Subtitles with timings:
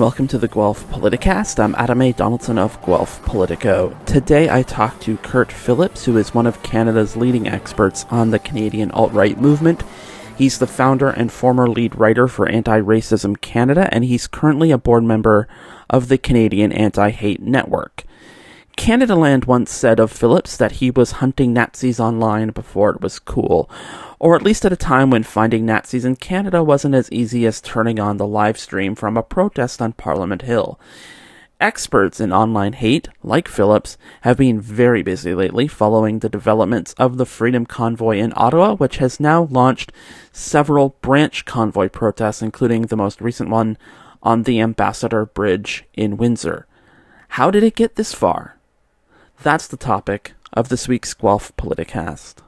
[0.00, 1.62] and welcome to the Guelph Politicast.
[1.62, 2.12] I'm Adam A.
[2.12, 3.94] Donaldson of Guelph Politico.
[4.06, 8.38] Today I talk to Kurt Phillips, who is one of Canada's leading experts on the
[8.38, 9.82] Canadian alt right movement.
[10.38, 14.78] He's the founder and former lead writer for Anti Racism Canada, and he's currently a
[14.78, 15.46] board member
[15.90, 18.04] of the Canadian Anti Hate Network.
[18.80, 23.68] Canadaland once said of Phillips that he was hunting Nazis online before it was cool,
[24.18, 27.60] or at least at a time when finding Nazis in Canada wasn't as easy as
[27.60, 30.80] turning on the live stream from a protest on Parliament Hill.
[31.60, 37.18] Experts in online hate, like Phillips, have been very busy lately following the developments of
[37.18, 39.92] the Freedom Convoy in Ottawa, which has now launched
[40.32, 43.76] several branch convoy protests, including the most recent one
[44.22, 46.66] on the Ambassador Bridge in Windsor.
[47.28, 48.56] How did it get this far?
[49.42, 52.42] That's the topic of this week's Guelph Politicast.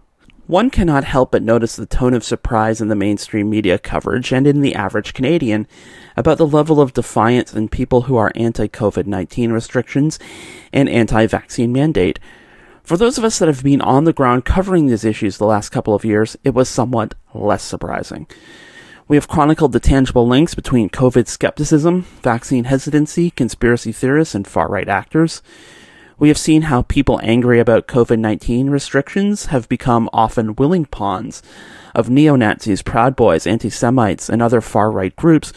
[0.47, 4.47] One cannot help but notice the tone of surprise in the mainstream media coverage and
[4.47, 5.67] in the average Canadian
[6.19, 10.19] about the level of defiance in people who are anti COVID 19 restrictions
[10.71, 12.19] and anti vaccine mandate.
[12.83, 15.71] For those of us that have been on the ground covering these issues the last
[15.71, 18.27] couple of years, it was somewhat less surprising.
[19.09, 24.69] We have chronicled the tangible links between COVID skepticism, vaccine hesitancy, conspiracy theorists, and far
[24.69, 25.41] right actors.
[26.23, 31.43] We have seen how people angry about COVID 19 restrictions have become often willing pawns
[31.97, 35.53] of neo Nazis, Proud Boys, anti Semites, and other far right groups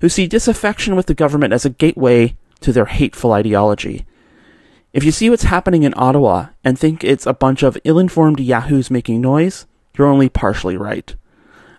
[0.00, 4.06] who see disaffection with the government as a gateway to their hateful ideology.
[4.94, 8.40] If you see what's happening in Ottawa and think it's a bunch of ill informed
[8.40, 9.66] yahoos making noise,
[9.98, 11.14] you're only partially right.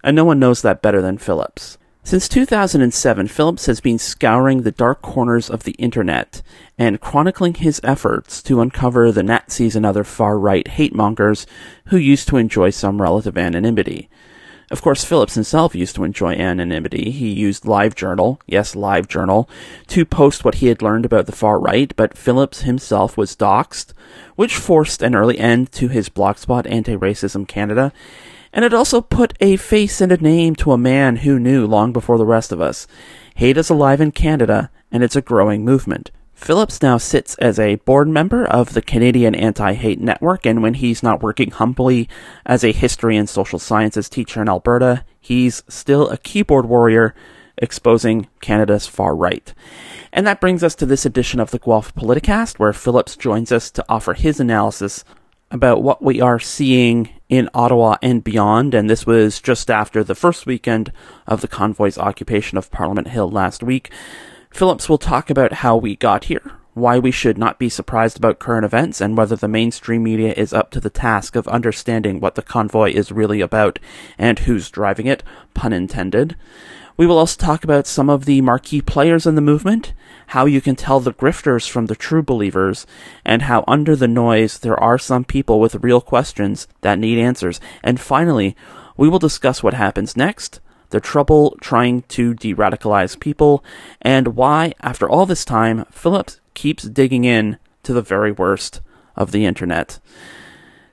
[0.04, 1.79] And no one knows that better than Phillips.
[2.04, 6.42] Since 2007, Phillips has been scouring the dark corners of the internet
[6.78, 11.46] and chronicling his efforts to uncover the Nazis and other far right hate mongers
[11.88, 14.10] who used to enjoy some relative anonymity.
[14.72, 17.10] Of course, Phillips himself used to enjoy anonymity.
[17.10, 19.50] He used LiveJournal, yes, LiveJournal,
[19.88, 23.94] to post what he had learned about the far right, but Phillips himself was doxxed,
[24.36, 27.92] which forced an early end to his blogspot Anti Racism Canada,
[28.54, 31.92] and it also put a face and a name to a man who knew long
[31.94, 32.88] before the rest of us.
[33.36, 36.12] Hate is alive in Canada, and it's a growing movement.
[36.34, 40.76] Phillips now sits as a board member of the Canadian Anti Hate Network, and when
[40.76, 42.08] he's not working humbly
[42.46, 47.14] as a history and social sciences teacher in Alberta, he's still a keyboard warrior
[47.58, 49.54] exposing Canada's far right.
[50.14, 53.70] And that brings us to this edition of the Guelph Politicast, where Phillips joins us
[53.72, 55.04] to offer his analysis
[55.52, 58.74] about what we are seeing in Ottawa and beyond.
[58.74, 60.92] And this was just after the first weekend
[61.28, 63.92] of the convoy's occupation of Parliament Hill last week.
[64.50, 66.42] Phillips will talk about how we got here,
[66.74, 70.54] why we should not be surprised about current events, and whether the mainstream media is
[70.54, 73.78] up to the task of understanding what the convoy is really about
[74.18, 75.24] and who's driving it,
[75.54, 76.36] pun intended.
[76.98, 79.94] We will also talk about some of the marquee players in the movement,
[80.30, 82.86] how you can tell the grifters from the true believers,
[83.26, 87.60] and how under the noise there are some people with real questions that need answers.
[87.84, 88.56] And finally,
[88.98, 90.60] we will discuss what happens next,
[90.90, 93.64] the trouble trying to de radicalize people,
[94.02, 98.82] and why, after all this time, Phillips keeps digging in to the very worst
[99.16, 100.00] of the internet.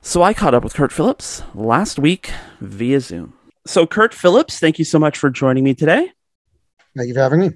[0.03, 2.31] So I caught up with Kurt Phillips last week
[2.61, 3.35] via Zoom
[3.67, 6.13] so Kurt Phillips, thank you so much for joining me today.
[6.97, 7.51] Thank you for having me.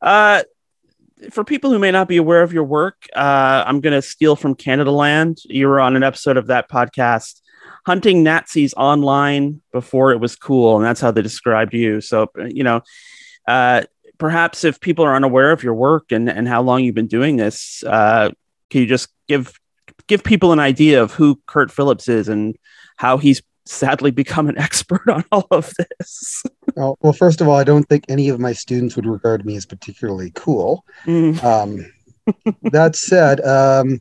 [0.00, 0.42] Uh,
[1.30, 4.36] for people who may not be aware of your work, uh, I'm going to steal
[4.36, 5.40] from Canadaland.
[5.44, 7.40] You were on an episode of that podcast,
[7.86, 12.00] hunting Nazis online before it was cool, and that's how they described you.
[12.00, 12.82] So, you know,
[13.46, 13.82] uh,
[14.18, 17.36] perhaps if people are unaware of your work and, and how long you've been doing
[17.36, 18.30] this, uh,
[18.70, 19.52] can you just give
[20.06, 22.56] give people an idea of who Kurt Phillips is and
[22.96, 26.42] how he's sadly become an expert on all of this.
[26.74, 29.56] well, well, first of all, I don't think any of my students would regard me
[29.56, 30.84] as particularly cool.
[31.04, 31.42] Mm.
[31.42, 31.92] Um,
[32.72, 34.00] that said, um,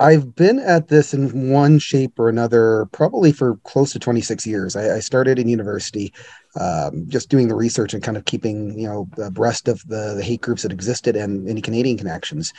[0.00, 4.74] I've been at this in one shape or another probably for close to 26 years.
[4.74, 6.12] I, I started in university,
[6.58, 10.24] um, just doing the research and kind of keeping, you know, abreast of the, the
[10.24, 12.52] hate groups that existed and any Canadian connections.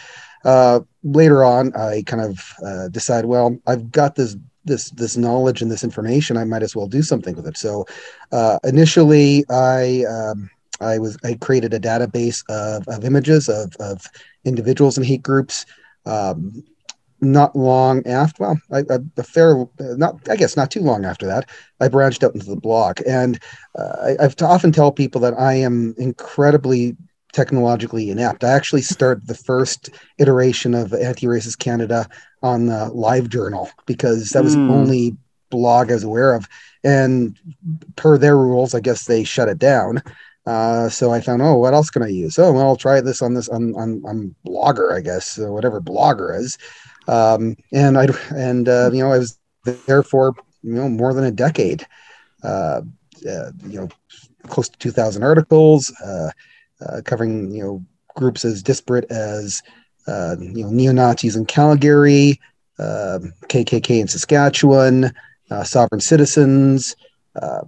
[0.46, 5.62] Uh, later on, I kind of uh, decided, well, I've got this this this knowledge
[5.62, 7.58] and this information, I might as well do something with it.
[7.58, 7.86] So
[8.32, 10.50] uh, initially, I um,
[10.82, 14.06] I was I created a database of, of images of, of
[14.44, 15.66] individuals and hate groups.
[16.06, 16.64] Um,
[17.22, 21.26] not long after, well, I, I, a fair, not I guess not too long after
[21.26, 21.50] that,
[21.80, 23.40] I branched out into the blog, and
[23.80, 26.98] uh, I, I've to often tell people that I am incredibly
[27.34, 28.44] technologically inept.
[28.44, 29.90] I actually started the first
[30.20, 32.08] iteration of Anti-Racist Canada
[32.42, 34.68] on the Live Journal because that was mm.
[34.68, 34.80] the hmm.
[34.80, 35.18] only
[35.50, 36.48] blog I was aware of.
[36.84, 37.38] And
[37.96, 40.02] per their rules, I guess they shut it down.
[40.46, 42.38] Uh, so I found, oh, what else can I use?
[42.38, 45.80] Oh, well, I'll try this on this on on, on Blogger, I guess, uh, whatever
[45.80, 46.58] Blogger is.
[47.08, 49.40] Um, and I and uh, you know I was
[49.88, 51.88] there for you know more than a decade.
[52.44, 52.82] Uh,
[53.26, 53.88] uh, you know,
[54.48, 55.94] close to 2,000 articles
[56.84, 57.86] uh, uh, covering you know
[58.16, 59.62] groups as disparate as
[60.08, 62.40] uh, you know neo Nazis in Calgary,
[62.80, 65.14] KKK um, in Saskatchewan,
[65.52, 66.96] uh, sovereign citizens,
[67.42, 67.62] uh,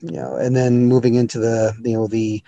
[0.00, 2.42] you know, and then moving into the you know the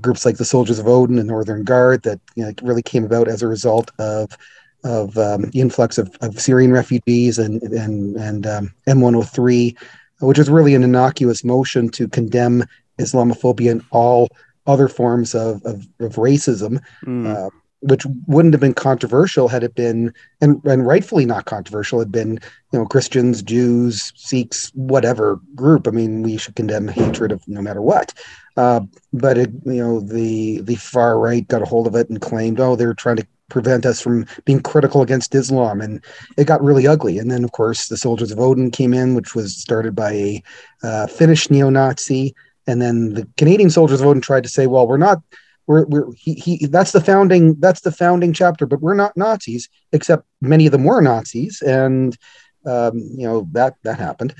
[0.00, 3.28] groups like the Soldiers of Odin and Northern Guard that you know, really came about
[3.28, 4.36] as a result of
[4.84, 9.76] of um, influx of, of Syrian refugees and and and um, M103
[10.20, 12.64] which is really an innocuous motion to condemn
[12.98, 14.28] Islamophobia and all
[14.66, 17.26] other forms of, of, of racism, mm.
[17.26, 22.10] uh, which wouldn't have been controversial had it been, and, and rightfully not controversial, had
[22.10, 22.40] been,
[22.72, 25.86] you know, Christians, Jews, Sikhs, whatever group.
[25.86, 28.14] I mean, we should condemn hatred of no matter what.
[28.56, 28.80] Uh,
[29.12, 32.58] but it, you know, the the far right got a hold of it and claimed,
[32.58, 35.80] oh, they're trying to prevent us from being critical against Islam.
[35.80, 36.02] And
[36.36, 37.18] it got really ugly.
[37.18, 40.42] And then, of course, the Soldiers of Odin came in, which was started by a
[40.82, 42.34] uh, Finnish neo Nazi.
[42.66, 45.22] And then the Canadian Soldiers of Odin tried to say, well, we're not.
[45.68, 49.68] We're, we're he, he that's the founding that's the founding chapter but we're not nazis
[49.90, 52.16] except many of them were nazis and
[52.64, 54.32] um, you know that that happened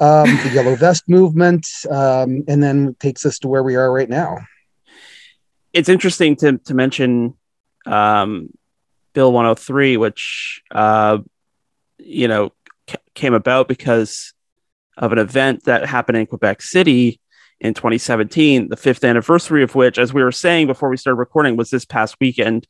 [0.00, 4.10] um, the yellow vest movement um, and then takes us to where we are right
[4.10, 4.36] now
[5.72, 7.32] it's interesting to to mention
[7.86, 8.50] um,
[9.14, 11.18] Bill 103, which uh,
[11.98, 12.52] you know
[12.88, 14.34] c- came about because
[14.96, 17.20] of an event that happened in Quebec City
[17.64, 21.56] in 2017, the fifth anniversary of which, as we were saying before we started recording,
[21.56, 22.68] was this past weekend.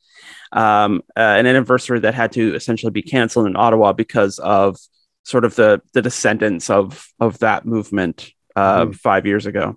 [0.53, 4.79] Um, uh, an anniversary that had to essentially be canceled in Ottawa because of
[5.25, 8.95] sort of the the descendants of of that movement uh, mm.
[8.95, 9.77] five years ago.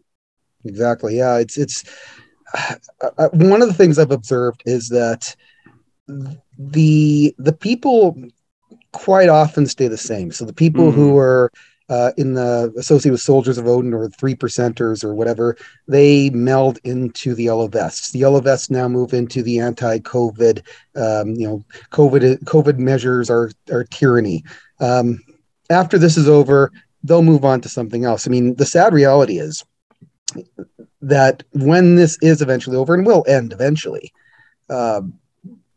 [0.63, 1.17] Exactly.
[1.17, 1.37] Yeah.
[1.39, 1.83] It's it's
[2.53, 5.35] uh, one of the things I've observed is that
[6.07, 8.21] the the people
[8.91, 10.31] quite often stay the same.
[10.31, 10.93] So the people mm.
[10.93, 11.51] who are
[11.89, 15.57] uh, in the associated with Soldiers of Odin or three percenters or whatever,
[15.87, 18.11] they meld into the yellow vests.
[18.11, 20.61] The yellow vests now move into the anti-COVID.
[20.95, 24.43] Um, you know, COVID COVID measures are are tyranny.
[24.79, 25.19] Um,
[25.69, 26.71] after this is over,
[27.03, 28.27] they'll move on to something else.
[28.27, 29.63] I mean, the sad reality is
[31.01, 34.11] that when this is eventually over and will end eventually,
[34.69, 35.01] uh,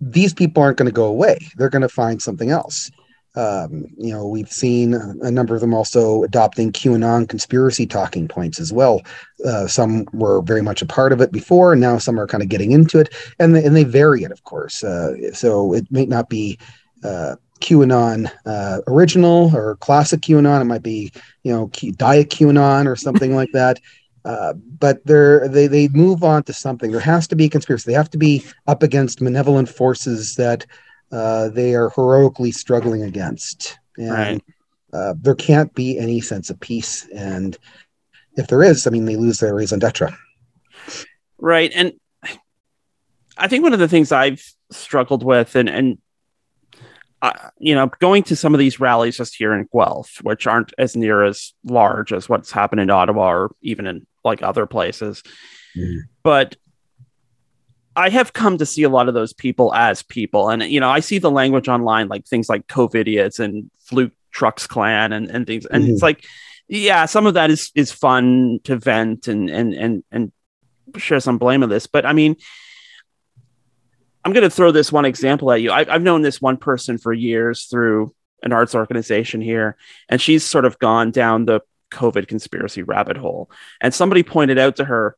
[0.01, 1.39] these people aren't going to go away.
[1.57, 2.91] They're going to find something else.
[3.37, 8.59] Um, you know, we've seen a number of them also adopting QAnon conspiracy talking points
[8.59, 9.03] as well.
[9.47, 12.43] Uh, some were very much a part of it before, and now some are kind
[12.43, 14.83] of getting into it, and they, and they vary it, of course.
[14.83, 16.59] Uh, so it may not be
[17.05, 20.63] uh, QAnon uh, original or classic QAnon.
[20.63, 21.13] It might be,
[21.45, 23.79] you know, diet QAnon or something like that.
[24.25, 26.91] Uh, but they they move on to something.
[26.91, 27.91] There has to be conspiracy.
[27.91, 30.67] They have to be up against malevolent forces that
[31.13, 34.43] uh, they are heroically struggling against, and right.
[34.93, 37.07] uh, there can't be any sense of peace.
[37.15, 37.57] And
[38.37, 40.17] if there is, I mean, they lose their raison d'être.
[41.39, 41.93] Right, and
[43.37, 45.99] I think one of the things I've struggled with, and and
[47.23, 50.73] uh, you know, going to some of these rallies just here in Guelph, which aren't
[50.79, 55.23] as near as large as what's happened in Ottawa or even in like other places.
[55.77, 55.99] Mm-hmm.
[56.23, 56.57] But
[57.97, 60.49] I have come to see a lot of those people as people.
[60.49, 64.67] And, you know, I see the language online, like things like COVIDiots and Fluke Trucks
[64.67, 65.67] Clan and, and things.
[65.67, 65.93] And mm-hmm.
[65.95, 66.25] it's like,
[66.69, 70.33] yeah, some of that is, is fun to vent and, and, and, and
[70.97, 71.87] share some blame of this.
[71.89, 72.37] But I mean,
[74.25, 75.71] I'm going to throw this one example at you.
[75.71, 79.77] I, I've known this one person for years through an arts organization here,
[80.09, 83.51] and she's sort of gone down the COVID conspiracy rabbit hole.
[83.81, 85.17] And somebody pointed out to her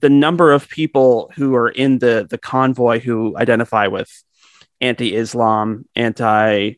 [0.00, 4.10] the number of people who are in the the convoy who identify with
[4.80, 6.74] anti-Islam, anti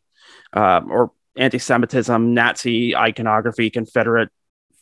[0.53, 4.29] um, or anti-Semitism, Nazi iconography, Confederate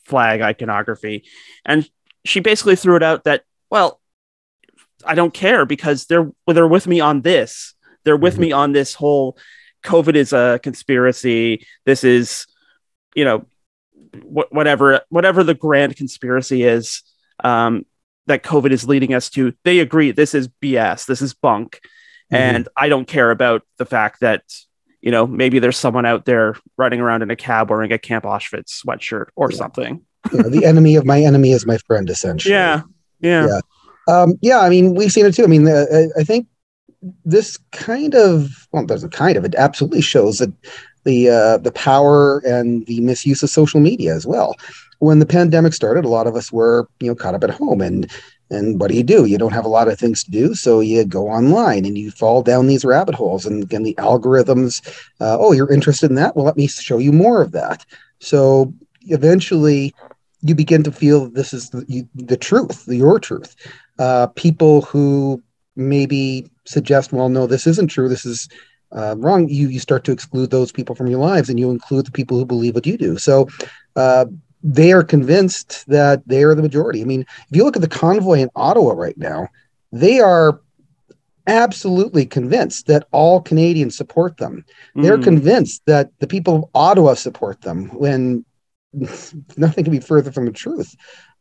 [0.06, 1.26] flag iconography,
[1.66, 1.90] and
[2.26, 4.00] she basically threw it out that well,
[5.06, 7.74] I don't care because they're they're with me on this.
[8.04, 8.42] They're with mm-hmm.
[8.42, 9.38] me on this whole
[9.84, 11.66] COVID is a conspiracy.
[11.86, 12.48] This is,
[13.16, 13.46] you know,
[14.14, 17.04] wh- whatever whatever the grand conspiracy is
[17.44, 17.86] um,
[18.28, 19.54] that COVID is leading us to.
[19.64, 21.06] They agree this is BS.
[21.06, 21.82] This is bunk,
[22.32, 22.36] mm-hmm.
[22.36, 24.44] and I don't care about the fact that
[25.02, 28.26] you know maybe there's someone out there running around in a cab wearing a Camp
[28.26, 29.58] Auschwitz sweatshirt or yeah.
[29.58, 30.06] something.
[30.32, 32.54] you know, the enemy of my enemy is my friend, essentially.
[32.54, 32.82] Yeah,
[33.22, 33.60] yeah, yeah.
[34.08, 35.44] Um, yeah, I mean, we've seen it too.
[35.44, 35.86] I mean, uh,
[36.18, 36.48] I think
[37.26, 40.52] this kind of well, there's a kind of it absolutely shows that
[41.04, 44.56] the uh, the power and the misuse of social media as well.
[45.00, 47.82] When the pandemic started, a lot of us were you know caught up at home,
[47.82, 48.12] and
[48.50, 49.26] And what do you do?
[49.26, 52.12] You don't have a lot of things to do, so you go online and you
[52.12, 53.46] fall down these rabbit holes.
[53.46, 54.82] And again, the algorithms,
[55.20, 56.34] uh, oh, you're interested in that?
[56.34, 57.86] Well, let me show you more of that.
[58.20, 59.94] So eventually,
[60.42, 63.54] you begin to feel this is the, the truth, your truth.
[64.00, 65.44] Uh, people who
[65.76, 68.08] maybe suggest, well, no, this isn't true.
[68.08, 68.48] This is
[68.94, 69.50] uh, wrong.
[69.50, 72.38] You you start to exclude those people from your lives, and you include the people
[72.38, 73.18] who believe what you do.
[73.18, 73.48] So.
[74.64, 77.02] They are convinced that they are the majority.
[77.02, 79.48] I mean, if you look at the convoy in Ottawa right now,
[79.92, 80.62] they are
[81.48, 84.66] absolutely convinced that all Canadians support them.
[84.96, 85.24] They're mm.
[85.24, 88.46] convinced that the people of Ottawa support them when
[88.94, 90.94] nothing can be further from the truth.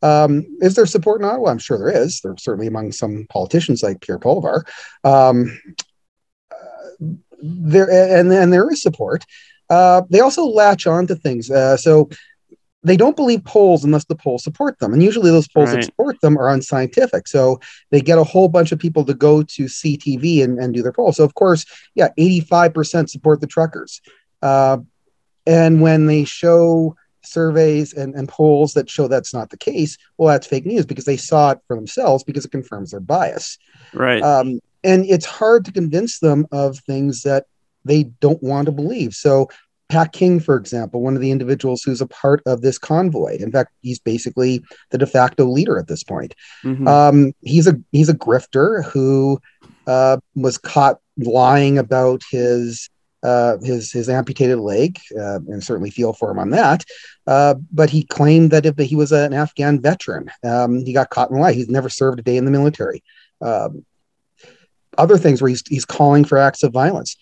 [0.03, 1.51] Um, is there support in Ottawa?
[1.51, 2.21] I'm sure there is.
[2.21, 4.63] There's certainly among some politicians like Pierre Poilievre.
[5.05, 5.61] Um,
[6.53, 7.07] uh,
[7.43, 9.25] there and, and there is support.
[9.69, 11.51] Uh, they also latch on to things.
[11.51, 12.09] Uh, so
[12.87, 14.93] they don't believe polls unless the polls support them.
[14.93, 15.77] And usually those polls right.
[15.77, 17.27] that support them are unscientific.
[17.27, 20.83] So they get a whole bunch of people to go to CTV and, and do
[20.83, 21.13] their poll.
[21.13, 21.67] So, of course,
[21.97, 24.01] yeah, 85% support the truckers.
[24.41, 24.79] Uh,
[25.47, 30.29] and when they show surveys and, and polls that show that's not the case, well,
[30.29, 33.59] that's fake news because they saw it for themselves because it confirms their bias.
[33.95, 34.23] Right.
[34.23, 37.47] Um, and it's hard to convince them of things that
[37.85, 39.15] they don't want to believe.
[39.15, 39.49] So
[39.89, 43.37] Pat King, for example, one of the individuals who's a part of this convoy.
[43.39, 46.35] In fact, he's basically the de facto leader at this point.
[46.65, 46.89] Mm-hmm.
[46.89, 49.41] Um, he's a he's a grifter who
[49.87, 52.91] uh, was caught lying about his
[53.23, 56.85] uh, his his amputated leg, uh, and certainly feel for him on that.
[57.27, 61.31] Uh, but he claimed that if he was an Afghan veteran, um, he got caught
[61.31, 61.53] in a lie.
[61.53, 63.03] He's never served a day in the military.
[63.41, 63.85] Um,
[64.99, 67.17] other things where he's he's calling for acts of violence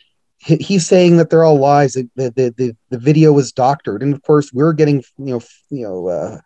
[0.44, 1.94] he's saying that they're all lies.
[1.94, 5.82] The, the, the, the video was doctored, and of course, we're getting you know you
[5.82, 6.40] know uh,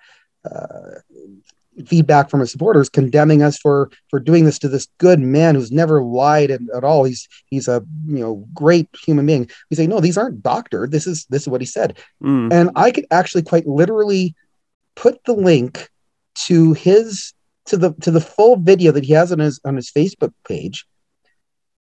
[0.49, 1.01] uh,
[1.87, 5.73] feedback from his supporters condemning us for for doing this to this good man who's
[5.73, 7.05] never lied at, at all.
[7.05, 9.51] He's he's a you know great human being.
[9.71, 10.93] We say no, these aren't doctored.
[10.93, 12.53] This is this is what he said, mm.
[12.53, 14.35] and I could actually quite literally
[14.95, 15.89] put the link
[16.47, 17.35] to his
[17.67, 20.87] to the to the full video that he has on his on his Facebook page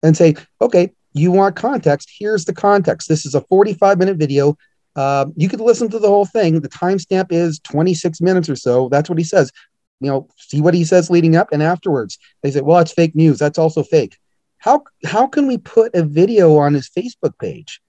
[0.02, 3.08] and say, okay, you want context, here's the context.
[3.08, 4.56] This is a 45 minute video.
[4.96, 6.60] Uh, you could listen to the whole thing.
[6.60, 8.88] The timestamp is 26 minutes or so.
[8.88, 9.52] That's what he says.
[10.00, 12.18] You know, see what he says leading up and afterwards.
[12.42, 13.38] They say, well, it's fake news.
[13.38, 14.16] That's also fake.
[14.58, 17.80] How how can we put a video on his Facebook page?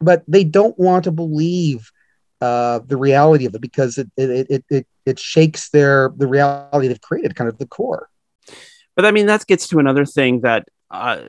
[0.00, 1.90] But they don't want to believe
[2.40, 6.88] uh, the reality of it because it it, it it it shakes their the reality
[6.88, 8.08] they've created, kind of the core.
[8.94, 11.22] But I mean, that gets to another thing that uh,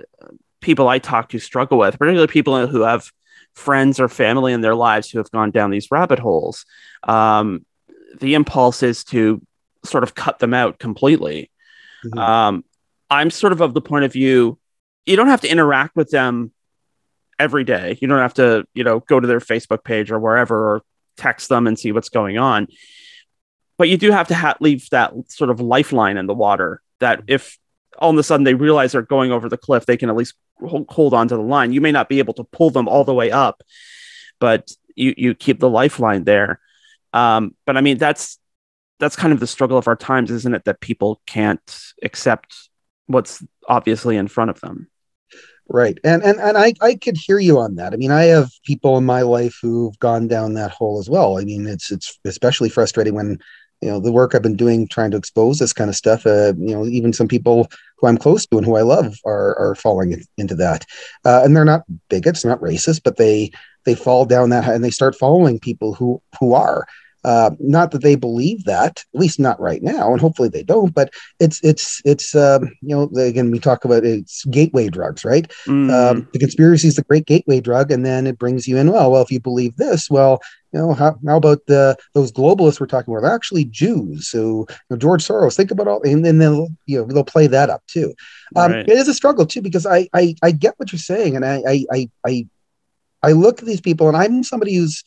[0.63, 3.11] people I talk to struggle with, particularly people who have
[3.53, 6.65] friends or family in their lives who have gone down these rabbit holes.
[7.03, 7.65] Um,
[8.19, 9.41] the impulse is to
[9.85, 11.51] sort of cut them out completely.
[12.05, 12.17] Mm-hmm.
[12.17, 12.65] Um,
[13.09, 14.57] I'm sort of of the point of view
[15.05, 16.51] you don't have to interact with them
[17.39, 17.97] every day.
[17.99, 20.81] You don't have to, you know, go to their Facebook page or wherever or
[21.17, 22.67] text them and see what's going on.
[23.77, 27.23] But you do have to ha- leave that sort of lifeline in the water that
[27.27, 27.57] if
[27.97, 30.35] all of a sudden they realize they're going over the cliff, they can at least
[30.59, 31.73] hold on to the line.
[31.73, 33.63] You may not be able to pull them all the way up,
[34.39, 36.59] but you you keep the lifeline there.
[37.13, 38.39] Um, but I mean, that's
[38.99, 40.65] that's kind of the struggle of our times, isn't it?
[40.65, 42.69] That people can't accept
[43.07, 44.89] what's obviously in front of them.
[45.69, 45.97] Right.
[46.03, 47.93] And and and I, I could hear you on that.
[47.93, 51.39] I mean, I have people in my life who've gone down that hole as well.
[51.39, 53.39] I mean, it's it's especially frustrating when
[53.83, 56.25] you know the work I've been doing trying to expose this kind of stuff.
[56.25, 59.59] Uh, you know, even some people who I'm close to and who I love are
[59.59, 60.85] are falling into that,
[61.25, 63.51] uh, and they're not bigots, not racist, but they
[63.85, 66.85] they fall down that and they start following people who who are.
[67.23, 70.93] Uh, not that they believe that, at least not right now, and hopefully they don't.
[70.93, 75.49] But it's it's it's um, you know again we talk about it's gateway drugs, right?
[75.65, 75.91] Mm.
[75.91, 78.91] Um, the conspiracy is the great gateway drug, and then it brings you in.
[78.91, 80.41] Well, well, if you believe this, well,
[80.73, 83.21] you know how, how about the those globalists we're talking about?
[83.21, 84.27] They're actually Jews.
[84.27, 87.47] So you know, George Soros, think about all, and then they'll you know they'll play
[87.47, 88.13] that up too.
[88.55, 88.89] Um, right.
[88.89, 91.63] It is a struggle too because I, I I get what you're saying, and I
[91.67, 92.47] I I I,
[93.21, 95.03] I look at these people, and I'm somebody who's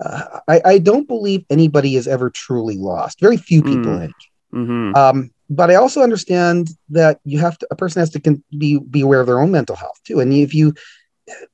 [0.00, 3.20] uh, I, I, don't believe anybody is ever truly lost.
[3.20, 4.12] Very few people mm.
[4.52, 4.94] Mm-hmm.
[4.94, 8.78] Um, but I also understand that you have to a person has to con- be
[8.78, 10.20] be aware of their own mental health too.
[10.20, 10.74] And if you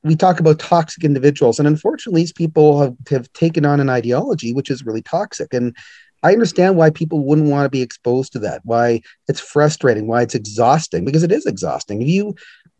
[0.03, 4.53] we talk about toxic individuals, and unfortunately, these people have, have taken on an ideology
[4.53, 5.53] which is really toxic.
[5.53, 5.77] And
[6.23, 8.63] I understand why people wouldn't want to be exposed to that.
[8.65, 10.07] Why it's frustrating.
[10.07, 12.03] Why it's exhausting because it is exhausting.
[12.03, 12.35] If you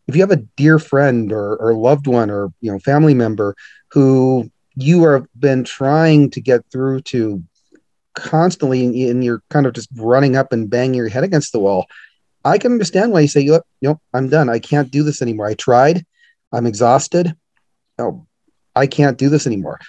[0.07, 3.55] if you have a dear friend or, or loved one or you know family member
[3.91, 4.51] who
[4.81, 7.43] you have been trying to get through to
[8.15, 11.85] constantly and you're kind of just running up and banging your head against the wall,
[12.45, 14.49] I can understand why you say, "Look, nope, I'm done.
[14.49, 15.47] I can't do this anymore.
[15.47, 16.05] I tried.
[16.51, 17.35] I'm exhausted.
[17.97, 18.25] Oh,
[18.75, 19.79] I can't do this anymore."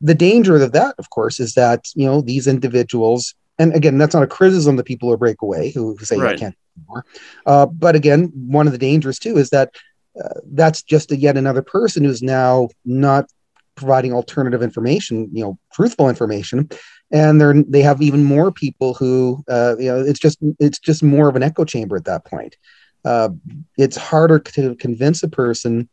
[0.00, 4.14] The danger of that, of course, is that you know these individuals, and again, that's
[4.14, 6.34] not a criticism of the people who break away who, who say, right.
[6.34, 7.04] "I can't anymore."
[7.46, 9.74] Uh, but again, one of the dangers too is that
[10.22, 13.30] uh, that's just a, yet another person who's now not
[13.74, 16.68] providing alternative information, you know, truthful information,
[17.10, 21.02] and they're they have even more people who, uh, you know, it's just it's just
[21.02, 22.56] more of an echo chamber at that point.
[23.04, 23.30] Uh,
[23.78, 25.88] it's harder to convince a person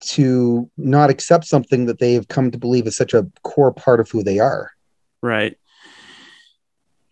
[0.00, 4.10] to not accept something that they've come to believe is such a core part of
[4.10, 4.70] who they are.
[5.22, 5.56] Right.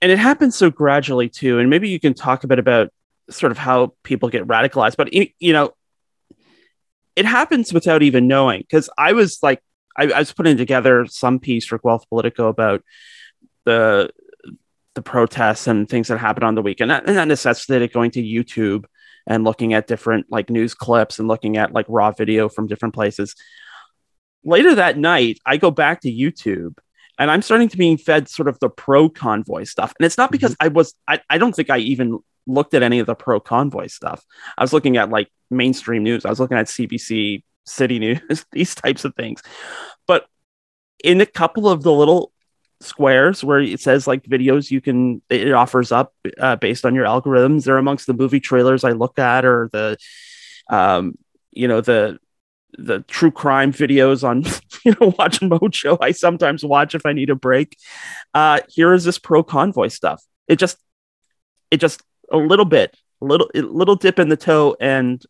[0.00, 1.58] And it happens so gradually too.
[1.58, 2.90] And maybe you can talk a bit about
[3.30, 4.96] sort of how people get radicalized.
[4.96, 5.72] But you know,
[7.16, 8.60] it happens without even knowing.
[8.60, 9.62] Because I was like,
[9.98, 12.82] I, I, was putting together some piece for Guelph Politico about
[13.64, 14.10] the
[14.94, 18.84] the protests and things that happened on the weekend, and that necessitated going to YouTube
[19.26, 22.94] and looking at different like news clips and looking at like raw video from different
[22.94, 23.34] places.
[24.44, 26.78] Later that night, I go back to YouTube
[27.18, 29.92] and I'm starting to being fed sort of the pro convoy stuff.
[29.98, 30.66] And it's not because mm-hmm.
[30.66, 33.88] I was I, I don't think I even looked at any of the pro convoy
[33.88, 34.24] stuff.
[34.56, 36.24] I was looking at like mainstream news.
[36.24, 39.42] I was looking at CBC, City News, these types of things.
[40.06, 40.26] But
[41.02, 42.32] in a couple of the little
[42.80, 47.04] squares where it says like videos you can it offers up uh, based on your
[47.04, 49.96] algorithms they're amongst the movie trailers i look at or the
[50.70, 51.18] um
[51.50, 52.16] you know the
[52.78, 54.44] the true crime videos on
[54.84, 55.98] you know WatchMojo.
[56.00, 57.76] I sometimes watch if i need a break.
[58.34, 60.22] Uh here is this pro convoy stuff.
[60.46, 60.78] It just
[61.70, 65.22] it just a little bit, a little, a little dip in the toe, and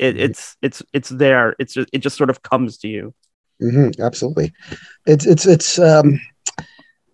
[0.00, 0.24] it, mm-hmm.
[0.24, 1.54] it's it's it's there.
[1.58, 3.14] It's just, it just sort of comes to you.
[3.62, 4.52] Mm-hmm, absolutely,
[5.06, 6.18] it's it's it's um,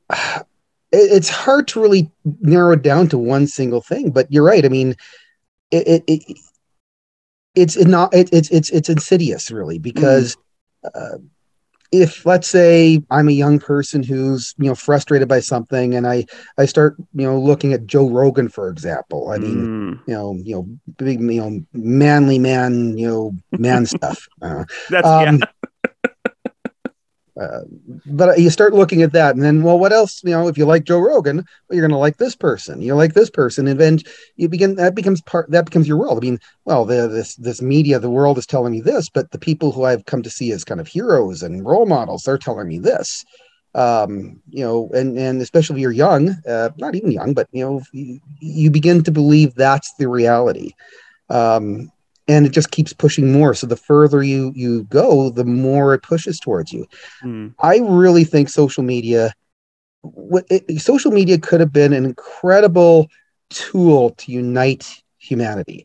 [0.92, 4.10] it's hard to really narrow it down to one single thing.
[4.10, 4.64] But you're right.
[4.64, 4.94] I mean,
[5.72, 6.38] it, it, it
[7.56, 10.36] it's not it, it's it's it's insidious really because.
[10.36, 10.40] Mm.
[10.94, 11.18] Uh,
[11.92, 16.26] if let's say I'm a young person who's you know frustrated by something and I
[16.58, 20.08] I start you know looking at Joe Rogan for example I mean mm.
[20.08, 20.68] you know you know
[20.98, 25.46] big you know manly man you know man stuff uh, That's, um, yeah.
[27.40, 27.60] Uh,
[28.06, 30.22] but you start looking at that, and then, well, what else?
[30.24, 31.44] You know, if you like Joe Rogan, well,
[31.76, 32.80] you're going to like this person.
[32.80, 33.98] You like this person, and then
[34.36, 34.76] you begin.
[34.76, 35.50] That becomes part.
[35.50, 36.16] That becomes your world.
[36.16, 39.38] I mean, well, the, this this media, the world is telling me this, but the
[39.38, 42.68] people who I've come to see as kind of heroes and role models, they're telling
[42.68, 43.24] me this.
[43.74, 47.66] Um, you know, and and especially if you're young, uh, not even young, but you
[47.66, 50.72] know, you, you begin to believe that's the reality.
[51.28, 51.92] Um,
[52.28, 53.54] and it just keeps pushing more.
[53.54, 56.86] So the further you you go the more it pushes towards you.
[57.22, 57.54] Mm.
[57.60, 59.32] i really think social media
[60.50, 63.08] it, social media could have been an incredible
[63.50, 65.84] tool to unite humanity.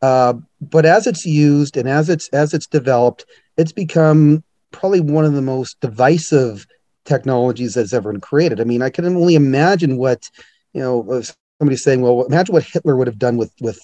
[0.00, 3.24] Uh, but as it's used and as it's as it's developed
[3.56, 6.66] it's become probably one of the most divisive
[7.04, 8.60] technologies that's ever been created.
[8.60, 10.30] I mean i can only imagine what
[10.72, 11.22] you know
[11.58, 13.80] somebody saying well imagine what hitler would have done with with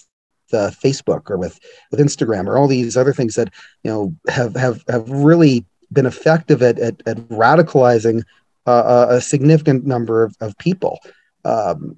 [0.53, 1.59] uh, Facebook or with
[1.91, 3.53] with Instagram or all these other things that
[3.83, 8.23] you know have have have really been effective at at, at radicalizing
[8.65, 10.99] uh, a significant number of, of people,
[11.43, 11.95] um,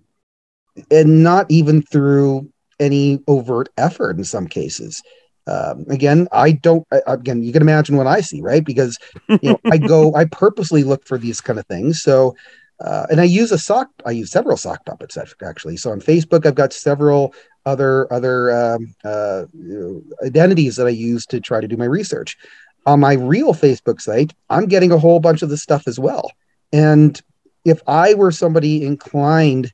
[0.92, 5.02] and not even through any overt effort in some cases.
[5.48, 6.86] Um, again, I don't.
[7.08, 8.66] Again, you can imagine what I see, right?
[8.66, 12.02] Because you know, I go, I purposely look for these kind of things.
[12.02, 12.36] So,
[12.82, 13.90] uh, and I use a sock.
[14.06, 15.78] I use several sock puppets actually.
[15.78, 17.34] So on Facebook, I've got several
[17.67, 19.43] other other um, uh,
[20.25, 22.38] identities that I use to try to do my research.
[22.86, 26.32] On my real Facebook site, I'm getting a whole bunch of this stuff as well.
[26.71, 27.21] And
[27.65, 29.73] if I were somebody inclined,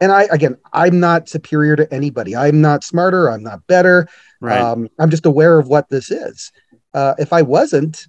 [0.00, 2.36] and I again, I'm not superior to anybody.
[2.36, 3.28] I'm not smarter.
[3.28, 4.06] I'm not better.
[4.40, 4.60] Right.
[4.60, 6.52] Um, I'm just aware of what this is.
[6.94, 8.06] Uh, if I wasn't,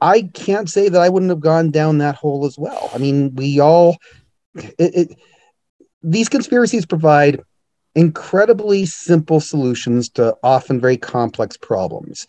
[0.00, 2.90] I can't say that I wouldn't have gone down that hole as well.
[2.92, 3.96] I mean, we all
[4.54, 5.18] it, it,
[6.02, 7.40] these conspiracies provide
[7.96, 12.26] incredibly simple solutions to often very complex problems.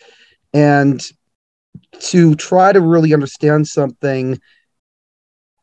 [0.53, 1.03] And
[1.99, 4.39] to try to really understand something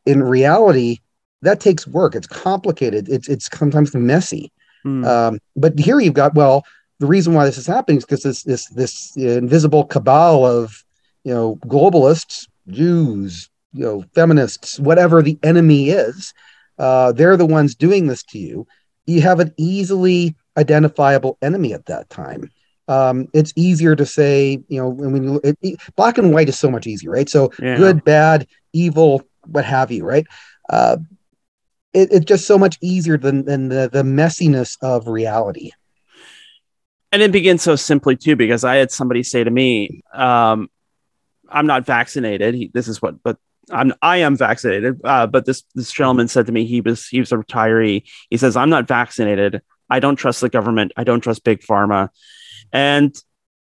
[0.05, 0.99] in reality,
[1.41, 2.15] that takes work.
[2.15, 3.09] It's complicated.
[3.09, 4.51] It's it's sometimes messy.
[4.85, 5.05] Mm.
[5.05, 6.63] Um, but here you've got well,
[6.99, 10.83] the reason why this is happening is because this this this invisible cabal of
[11.23, 16.33] you know globalists, Jews, you know feminists, whatever the enemy is,
[16.77, 18.67] uh, they're the ones doing this to you
[19.05, 22.51] you have an easily identifiable enemy at that time.
[22.87, 26.59] Um, it's easier to say, you know, when you it, it, black and white is
[26.59, 27.27] so much easier, right?
[27.29, 27.77] So yeah.
[27.77, 30.25] good, bad, evil, what have you, right?
[30.69, 30.97] Uh,
[31.93, 35.71] it, it's just so much easier than, than the, the messiness of reality.
[37.11, 40.69] And it begins so simply too, because I had somebody say to me, um,
[41.49, 43.37] "I'm not vaccinated." He, this is what, but
[43.71, 44.99] I'm I am vaccinated.
[45.03, 48.03] Uh, but this this gentleman said to me, he was he was a retiree.
[48.29, 49.61] He says, "I'm not vaccinated.
[49.89, 50.91] I don't trust the government.
[50.97, 52.09] I don't trust big pharma."
[52.71, 53.15] And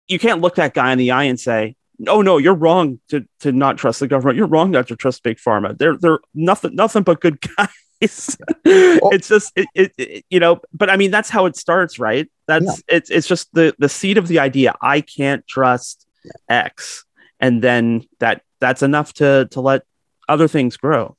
[0.08, 3.26] you can't look that guy in the eye and say, "No, no, you're wrong to
[3.42, 4.38] to not trust the government.
[4.38, 5.78] You're wrong not to trust big pharma.
[5.78, 7.70] They're they're nothing nothing but good guys."
[8.00, 12.30] it's just it, it, it, you know but i mean that's how it starts right
[12.46, 12.96] that's yeah.
[12.96, 16.62] it's it's just the the seed of the idea i can't trust yeah.
[16.68, 17.06] x
[17.40, 19.84] and then that that's enough to to let
[20.28, 21.16] other things grow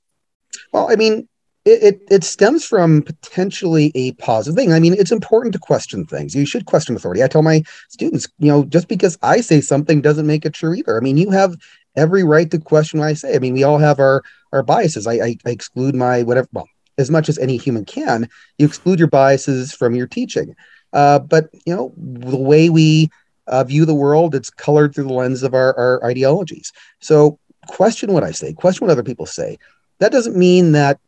[0.73, 1.29] well i mean
[1.69, 4.73] it, it, it stems from potentially a positive thing.
[4.73, 6.35] I mean, it's important to question things.
[6.35, 7.23] You should question authority.
[7.23, 10.73] I tell my students, you know, just because I say something doesn't make it true
[10.75, 10.97] either.
[10.97, 11.57] I mean, you have
[11.95, 13.35] every right to question what I say.
[13.35, 14.23] I mean, we all have our
[14.53, 15.07] our biases.
[15.07, 16.49] I, I, I exclude my whatever.
[16.53, 20.57] Well, as much as any human can, you exclude your biases from your teaching.
[20.95, 23.11] Uh, but you know, the way we
[23.49, 26.73] uh, view the world, it's colored through the lens of our, our ideologies.
[27.01, 29.59] So question what I say, question what other people say.
[29.99, 31.01] That doesn't mean that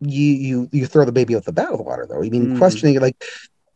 [0.00, 2.22] you you you throw the baby out with the bathwater, though.
[2.22, 2.58] I mean, mm.
[2.58, 3.22] questioning it like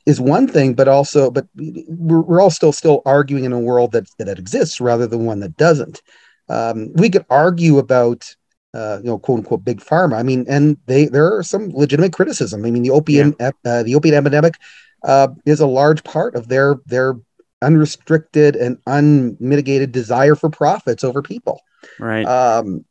[0.06, 3.92] is one thing, but also, but we're, we're all still still arguing in a world
[3.92, 6.00] that that exists rather than one that doesn't.
[6.48, 8.36] Um, we could argue about
[8.74, 10.14] uh, you know, quote unquote, big pharma.
[10.14, 12.64] I mean, and they there are some legitimate criticism.
[12.64, 13.50] I mean, the opium yeah.
[13.64, 14.54] uh, the opiate epidemic
[15.02, 17.14] uh, is a large part of their their
[17.62, 21.60] unrestricted and unmitigated desire for profits over people.
[21.98, 22.26] Right.
[22.26, 22.84] Um,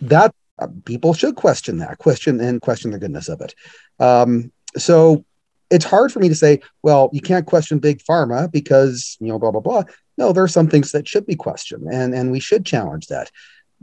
[0.00, 3.54] that uh, people should question that question and question the goodness of it.
[3.98, 5.24] Um, so
[5.70, 9.38] it's hard for me to say, well, you can't question big pharma because you know
[9.38, 9.84] blah blah blah.
[10.16, 13.30] No, there are some things that should be questioned, and and we should challenge that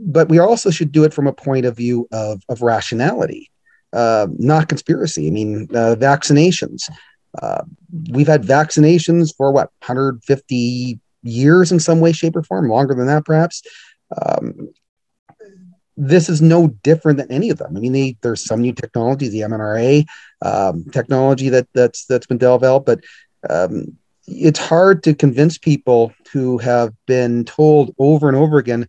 [0.02, 3.50] but we also should do it from a point of view of, of rationality,
[3.92, 5.28] uh, not conspiracy.
[5.28, 6.90] I mean, uh, vaccinations.
[7.40, 7.62] Uh,
[8.10, 13.06] we've had vaccinations for what 150 years in some way, shape, or form, longer than
[13.06, 13.62] that, perhaps.
[14.20, 14.70] Um,
[15.96, 17.76] this is no different than any of them.
[17.76, 20.06] I mean, they, there's some new technology, the mRNA
[20.42, 23.00] um, technology that that's that's been developed, but
[23.48, 28.88] um, it's hard to convince people who have been told over and over again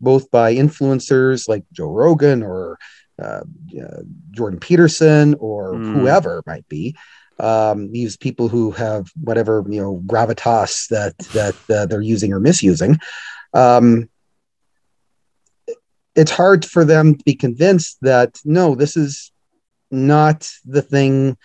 [0.00, 2.78] both by influencers like Joe Rogan or
[3.20, 3.42] uh,
[3.80, 4.02] uh,
[4.32, 5.94] Jordan Peterson or mm.
[5.94, 6.96] whoever might be.
[7.38, 12.40] Um, these people who have whatever you know gravitas that that uh, they're using or
[12.40, 12.98] misusing.
[13.52, 14.08] Um,
[16.14, 19.32] it's hard for them to be convinced that no, this is
[19.90, 21.36] not the thing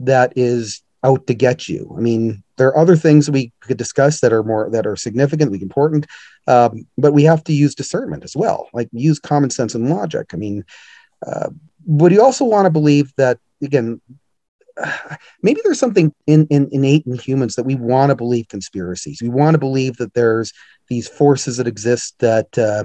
[0.00, 1.94] that is out to get you.
[1.96, 5.54] I mean, there are other things we could discuss that are more that are significant,
[5.62, 6.06] important,
[6.46, 10.34] um, but we have to use discernment as well, like use common sense and logic.
[10.34, 10.64] I mean,
[11.26, 11.48] uh,
[11.86, 14.00] would you also want to believe that again?
[15.42, 19.22] Maybe there's something in, in, innate in humans that we want to believe conspiracies.
[19.22, 20.52] We want to believe that there's
[20.88, 22.84] these forces that exist that uh,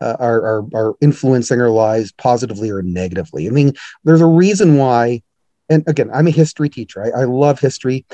[0.00, 3.46] uh, are, are, are influencing our lives positively or negatively.
[3.46, 3.72] I mean,
[4.04, 5.22] there's a reason why.
[5.68, 7.02] And again, I'm a history teacher.
[7.02, 8.04] I, I love history,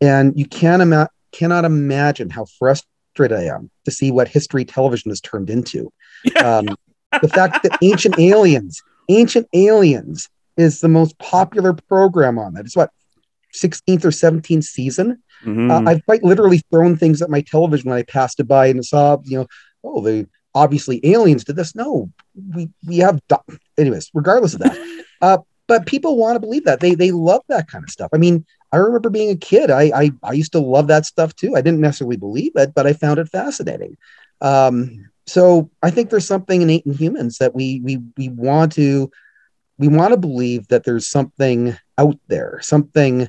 [0.00, 5.10] and you can't ima- cannot imagine how frustrated I am to see what history television
[5.10, 5.92] has turned into.
[6.42, 6.68] Um,
[7.20, 12.64] the fact that Ancient Aliens, Ancient Aliens is the most popular program on that.
[12.64, 12.90] It's what
[13.54, 15.22] 16th or 17th season.
[15.44, 15.70] Mm-hmm.
[15.70, 18.84] Uh, I've quite literally thrown things at my television when I passed it by and
[18.84, 19.46] saw, you know,
[19.84, 21.74] oh, they obviously aliens did this.
[21.74, 22.10] No,
[22.54, 23.20] we we have.
[23.28, 27.42] Do- Anyways, regardless of that, uh, but people want to believe that they they love
[27.48, 28.10] that kind of stuff.
[28.12, 29.70] I mean, I remember being a kid.
[29.70, 31.56] I, I, I used to love that stuff too.
[31.56, 33.96] I didn't necessarily believe it, but I found it fascinating.
[34.40, 39.10] Um, so I think there's something innate in humans that we we we want to
[39.82, 43.28] we want to believe that there's something out there, something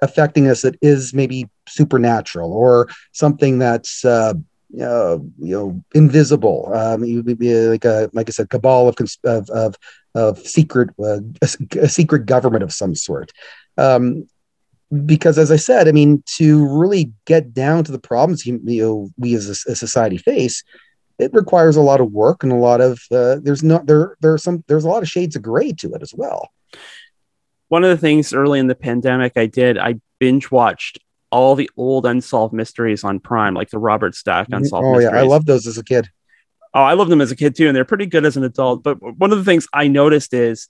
[0.00, 4.32] affecting us that is maybe supernatural or something that's uh,
[4.80, 6.70] uh, you know invisible.
[6.72, 9.76] Um, like a like I said, cabal of of of,
[10.14, 11.48] of secret uh, a,
[11.82, 13.30] a, secret government of some sort.
[13.76, 14.26] Um,
[15.04, 19.10] because as I said, I mean, to really get down to the problems you, know,
[19.18, 20.64] we as a, a, society face,
[21.18, 24.32] it requires a lot of work and a lot of uh, there's not there there
[24.32, 26.50] are some there's a lot of shades of gray to it as well.
[27.68, 30.98] One of the things early in the pandemic I did, I binge watched
[31.30, 34.54] all the old unsolved mysteries on Prime, like the Robert Stack mm-hmm.
[34.54, 35.12] unsolved oh, mysteries.
[35.14, 36.10] yeah, I love those as a kid.
[36.74, 38.82] Oh, I love them as a kid too, and they're pretty good as an adult.
[38.82, 40.68] But one of the things I noticed is,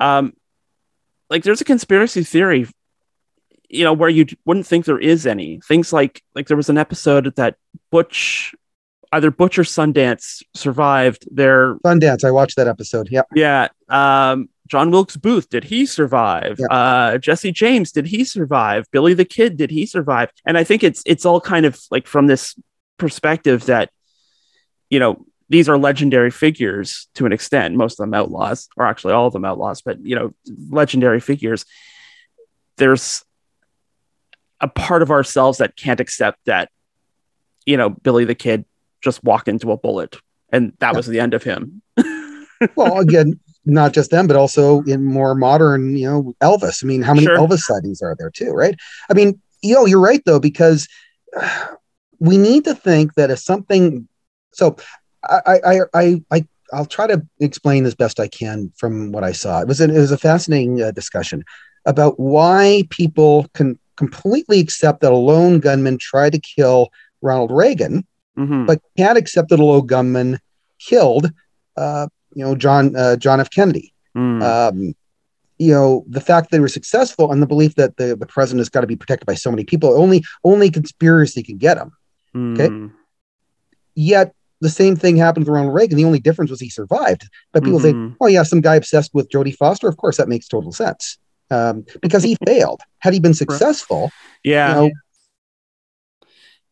[0.00, 0.32] um,
[1.30, 2.66] like there's a conspiracy theory
[3.72, 6.78] you know where you wouldn't think there is any things like like there was an
[6.78, 7.56] episode that
[7.90, 8.54] butch
[9.12, 14.90] either butch or sundance survived their sundance i watched that episode yeah yeah um John
[14.90, 16.58] Wilkes Booth, did he survive?
[16.58, 16.74] Yeah.
[16.74, 18.90] Uh, Jesse James, did he survive?
[18.90, 20.30] Billy the Kid, did he survive?
[20.46, 22.58] And I think it's it's all kind of like from this
[22.96, 23.90] perspective that,
[24.88, 27.74] you know, these are legendary figures to an extent.
[27.74, 30.32] Most of them outlaws, or actually all of them outlaws, but you know,
[30.70, 31.66] legendary figures.
[32.78, 33.22] There's
[34.58, 36.70] a part of ourselves that can't accept that,
[37.66, 38.64] you know, Billy the Kid
[39.02, 40.16] just walked into a bullet
[40.52, 40.96] and that yeah.
[40.96, 41.82] was the end of him.
[42.76, 46.84] well, again, not just them, but also in more modern, you know, Elvis.
[46.84, 47.38] I mean, how many sure.
[47.38, 48.78] Elvis sightings are there too, right?
[49.10, 50.88] I mean, you know, you're right though, because
[52.18, 54.06] we need to think that if something,
[54.52, 54.76] so
[55.24, 59.32] I, I, I, I, I'll try to explain as best I can from what I
[59.32, 59.60] saw.
[59.60, 61.44] It was an, it was a fascinating uh, discussion
[61.84, 66.88] about why people can completely accept that a lone gunman tried to kill
[67.20, 68.06] Ronald Reagan,
[68.38, 68.66] mm-hmm.
[68.66, 70.38] but can't accept that a lone gunman
[70.78, 71.30] killed
[71.76, 73.50] uh, you know John uh, John F.
[73.50, 73.92] Kennedy.
[74.16, 74.42] Mm.
[74.42, 74.94] Um,
[75.58, 78.60] you know the fact that they were successful and the belief that the, the president
[78.60, 81.92] has got to be protected by so many people only only conspiracy can get him
[82.34, 82.54] mm.
[82.54, 82.94] okay
[83.94, 87.62] yet the same thing happened to Ronald Reagan the only difference was he survived but
[87.62, 88.08] people mm-hmm.
[88.10, 91.16] say oh yeah some guy obsessed with Jodie Foster of course that makes total sense
[91.50, 94.10] um, because he failed had he been successful
[94.42, 94.90] yeah you know,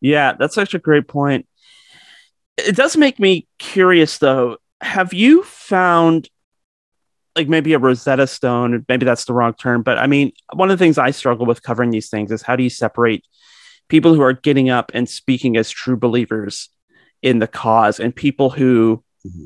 [0.01, 1.47] yeah that's such a great point
[2.67, 6.29] it does make me curious though have you found
[7.35, 8.85] like maybe a Rosetta Stone?
[8.89, 11.63] Maybe that's the wrong term, but I mean, one of the things I struggle with
[11.63, 13.25] covering these things is how do you separate
[13.87, 16.69] people who are getting up and speaking as true believers
[17.21, 19.45] in the cause and people who mm-hmm.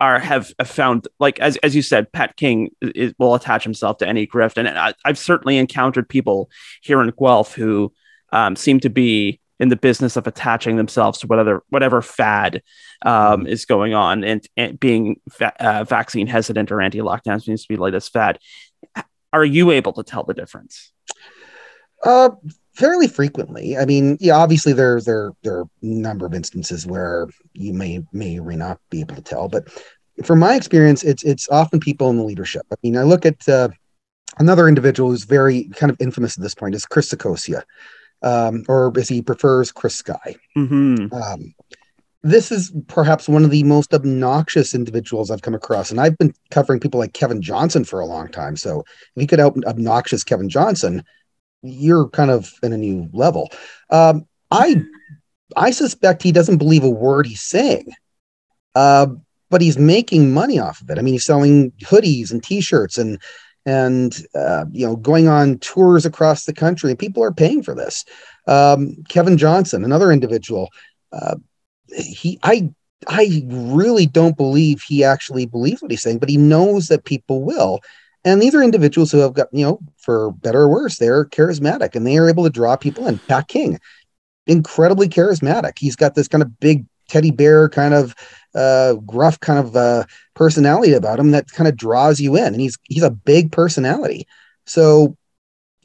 [0.00, 3.98] are have, have, found like as as you said, Pat King is, will attach himself
[3.98, 6.50] to any grift, and I, have certainly encountered people
[6.82, 7.92] here in Guelph who
[8.32, 12.62] um, seem to be in the business of attaching themselves to whatever whatever fad
[13.04, 13.46] um, mm-hmm.
[13.46, 17.76] is going on, and, and being va- uh, vaccine hesitant or anti-lockdown seems to be
[17.76, 18.38] like this fad.
[19.32, 20.92] Are you able to tell the difference?
[22.04, 22.30] Uh,
[22.74, 23.76] fairly frequently.
[23.76, 28.04] I mean, yeah, obviously there there there are a number of instances where you may
[28.12, 29.68] may or may not be able to tell, but
[30.24, 32.66] from my experience, it's it's often people in the leadership.
[32.70, 33.68] I mean, I look at uh,
[34.38, 37.62] another individual who's very kind of infamous at this point is Chris Saccoccia
[38.22, 40.36] um, or as he prefers, Chris Sky.
[40.56, 41.12] Mm-hmm.
[41.12, 41.54] Um,
[42.22, 46.34] this is perhaps one of the most obnoxious individuals I've come across, and I've been
[46.50, 48.56] covering people like Kevin Johnson for a long time.
[48.56, 51.04] So if you could out obnoxious Kevin Johnson,
[51.62, 53.50] you're kind of in a new level.
[53.90, 54.82] Um, I
[55.56, 57.92] I suspect he doesn't believe a word he's saying,
[58.74, 59.06] uh,
[59.48, 60.98] but he's making money off of it.
[60.98, 63.20] I mean, he's selling hoodies and T-shirts and
[63.66, 67.74] and uh, you know going on tours across the country and people are paying for
[67.74, 68.04] this.
[68.46, 70.70] Um, kevin johnson another individual
[71.12, 71.34] uh,
[71.88, 72.70] he i
[73.08, 77.42] i really don't believe he actually believes what he's saying but he knows that people
[77.42, 77.80] will.
[78.24, 81.94] And these are individuals who have got you know for better or worse they're charismatic
[81.94, 83.18] and they are able to draw people in.
[83.18, 83.78] Pat king
[84.46, 85.78] incredibly charismatic.
[85.78, 88.14] He's got this kind of big teddy bear kind of
[88.54, 92.60] uh, gruff kind of uh, personality about him that kind of draws you in, and
[92.60, 94.26] he's he's a big personality.
[94.64, 95.16] So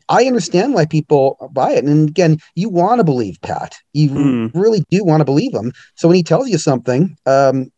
[0.10, 1.86] I understand why people buy it.
[1.86, 3.78] And again, you want to believe Pat.
[3.94, 4.52] You mm.
[4.54, 5.72] really do want to believe him.
[5.96, 7.72] So when he tells you something, um,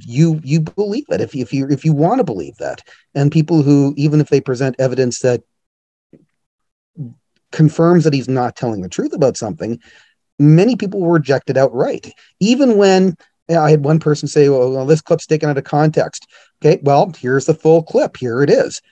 [0.00, 2.82] you you believe it if if you if you want to believe that.
[3.14, 5.42] And people who even if they present evidence that
[7.52, 9.80] confirms that he's not telling the truth about something,
[10.38, 12.12] many people will reject it outright.
[12.40, 13.16] Even when
[13.48, 16.26] I had one person say, well, well, this clip's taken out of context.
[16.62, 18.16] Okay, well, here's the full clip.
[18.16, 18.82] Here it is.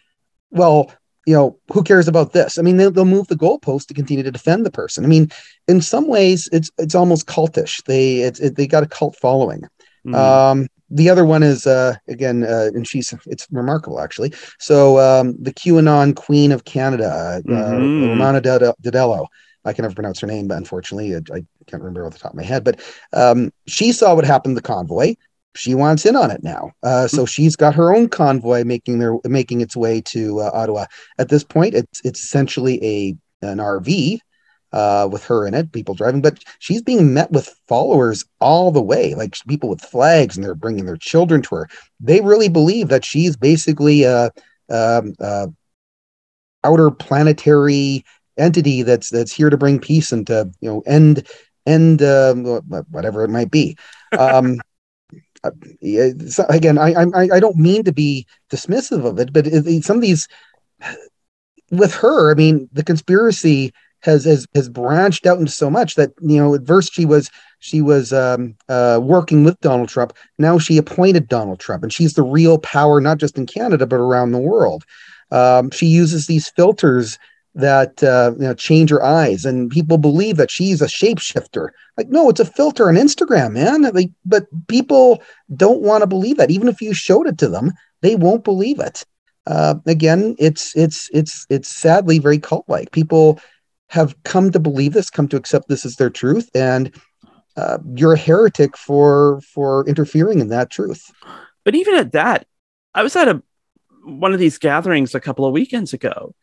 [0.50, 0.92] Well,
[1.26, 2.56] you know, who cares about this?
[2.56, 5.04] I mean, they'll, they'll move the goalpost to continue to defend the person.
[5.04, 5.30] I mean,
[5.66, 7.82] in some ways, it's it's almost cultish.
[7.84, 9.62] They it's it, they got a cult following.
[10.06, 10.14] Mm.
[10.14, 14.32] Um, the other one is uh, again, uh, and she's it's remarkable actually.
[14.60, 18.08] So um, the QAnon Queen of Canada, uh, mm-hmm.
[18.10, 19.26] Romana Didello.
[19.66, 22.32] I can never pronounce her name, but unfortunately, I, I can't remember off the top
[22.32, 22.64] of my head.
[22.64, 22.80] But
[23.12, 25.16] um, she saw what happened to the convoy.
[25.54, 27.26] She wants in on it now, uh, so hmm.
[27.26, 30.86] she's got her own convoy making their making its way to uh, Ottawa.
[31.18, 34.20] At this point, it's it's essentially a an RV
[34.72, 38.82] uh, with her in it, people driving, but she's being met with followers all the
[38.82, 41.68] way, like people with flags, and they're bringing their children to her.
[42.00, 44.30] They really believe that she's basically a,
[44.68, 45.48] a, a
[46.64, 48.04] outer planetary
[48.38, 51.26] entity that's that's here to bring peace and to you know end
[51.66, 52.44] end um,
[52.90, 53.76] whatever it might be.
[54.18, 54.60] Um,
[55.44, 55.50] uh,
[56.28, 59.46] so again, I, I I don't mean to be dismissive of it, but
[59.84, 60.28] some of these
[61.70, 66.12] with her, I mean, the conspiracy has has has branched out into so much that
[66.20, 70.12] you know at first she was she was um, uh, working with Donald Trump.
[70.38, 73.96] Now she appointed Donald Trump, and she's the real power, not just in Canada but
[73.96, 74.84] around the world.
[75.30, 77.18] Um, she uses these filters
[77.56, 81.70] that uh, you know, change her eyes, and people believe that she's a shapeshifter.
[81.96, 83.82] Like, no, it's a filter on Instagram, man.
[83.82, 85.22] Like, but people
[85.56, 86.50] don't want to believe that.
[86.50, 89.04] Even if you showed it to them, they won't believe it.
[89.46, 92.92] Uh, again, it's it's it's it's sadly very cult-like.
[92.92, 93.40] People
[93.88, 96.94] have come to believe this, come to accept this as their truth, and
[97.56, 101.10] uh, you're a heretic for for interfering in that truth.
[101.64, 102.46] But even at that,
[102.94, 103.42] I was at a
[104.04, 106.34] one of these gatherings a couple of weekends ago,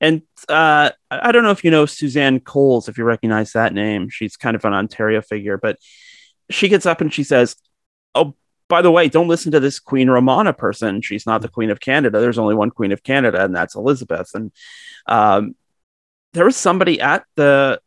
[0.00, 4.08] and uh, I don't know if you know Suzanne Coles, if you recognize that name.
[4.10, 5.78] She's kind of an Ontario figure, but
[6.50, 7.56] she gets up and she says,
[8.14, 8.34] "Oh,
[8.68, 11.00] by the way, don't listen to this Queen Romana person.
[11.00, 12.20] She's not the Queen of Canada.
[12.20, 14.52] There's only one Queen of Canada, and that's Elizabeth." And
[15.06, 15.54] um,
[16.32, 17.80] there was somebody at the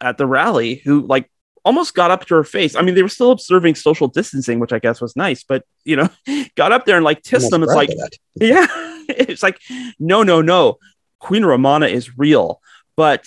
[0.00, 1.30] at the rally who like
[1.64, 2.74] almost got up to her face.
[2.74, 5.96] I mean, they were still observing social distancing, which I guess was nice, but you
[5.96, 6.08] know,
[6.56, 7.62] got up there and like tissed them.
[7.62, 7.90] It's like,
[8.34, 8.66] yeah,
[9.08, 9.60] it's like,
[9.98, 10.78] no, no, no.
[11.20, 12.60] Queen Romana is real,
[12.96, 13.24] but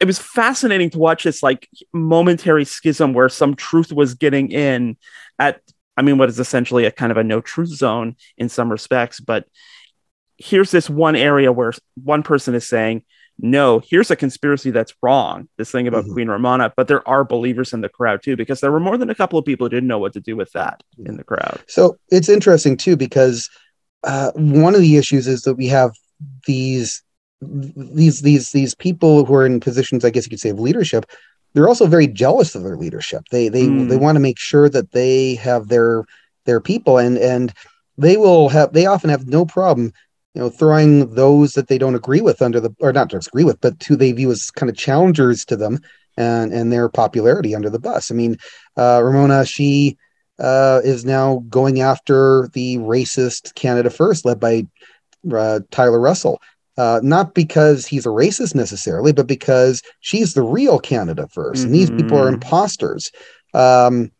[0.00, 4.96] it was fascinating to watch this like momentary schism where some truth was getting in
[5.38, 5.60] at,
[5.96, 9.20] I mean, what is essentially a kind of a no truth zone in some respects,
[9.20, 9.46] but
[10.38, 11.72] here's this one area where
[12.02, 13.02] one person is saying,
[13.38, 16.12] no, here's a conspiracy that's wrong, this thing about mm-hmm.
[16.12, 19.10] Queen Romana, but there are believers in the crowd too, because there were more than
[19.10, 21.60] a couple of people who didn't know what to do with that in the crowd.
[21.68, 23.50] So it's interesting too, because
[24.04, 25.92] uh, one of the issues is that we have
[26.46, 27.02] these
[27.40, 31.06] these these these people who are in positions, I guess you could say, of leadership.
[31.52, 33.24] They're also very jealous of their leadership.
[33.30, 33.88] They they mm.
[33.88, 36.04] they want to make sure that they have their
[36.44, 37.52] their people and and
[37.98, 39.92] they will have they often have no problem
[40.36, 43.58] you know, throwing those that they don't agree with under the, or not disagree with,
[43.62, 45.80] but who they view as kind of challengers to them
[46.18, 48.10] and and their popularity under the bus.
[48.10, 48.36] I mean,
[48.76, 49.96] uh, Ramona, she
[50.38, 54.66] uh, is now going after the racist Canada First, led by
[55.34, 56.40] uh, Tyler Russell.
[56.78, 61.64] Uh, not because he's a racist necessarily, but because she's the real Canada 1st mm-hmm.
[61.64, 62.34] and these people are mm-hmm.
[62.34, 63.10] imposters.
[63.54, 64.12] Um,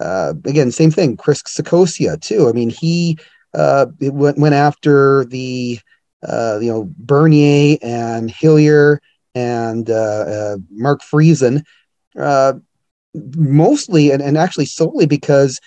[0.00, 1.16] uh, again, same thing.
[1.16, 2.48] Chris Saccoccia too.
[2.48, 3.18] I mean, he
[3.54, 5.80] uh, went, went after the
[6.26, 9.00] uh, you know Bernier and Hillier
[9.34, 11.64] and uh, uh Mark Friesen,
[12.18, 12.54] uh,
[13.34, 15.60] mostly and, and actually solely because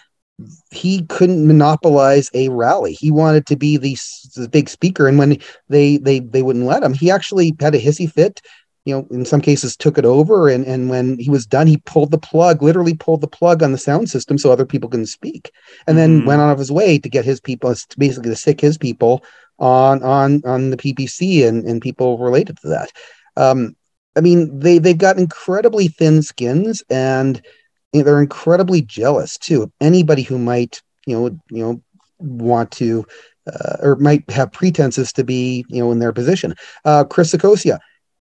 [0.71, 2.93] he couldn't monopolize a rally.
[2.93, 3.97] He wanted to be the,
[4.36, 7.82] the big speaker, and when they they they wouldn't let him, he actually had a
[7.82, 8.41] hissy fit
[8.86, 10.49] you know, in some cases took it over.
[10.49, 13.71] And, and when he was done, he pulled the plug, literally pulled the plug on
[13.71, 15.52] the sound system so other people can speak.
[15.86, 16.28] And then mm-hmm.
[16.28, 19.23] went on of his way to get his people, basically to sick his people
[19.60, 22.91] on on on the PPC and, and people related to that.
[23.36, 23.75] Um,
[24.15, 27.41] I mean, they they've got incredibly thin skins and
[27.93, 31.82] they're incredibly jealous too of anybody who might, you know, you know,
[32.19, 33.06] want to
[33.47, 36.54] uh, or might have pretenses to be, you know, in their position.
[36.86, 37.80] Uh, Chris Saccoccia,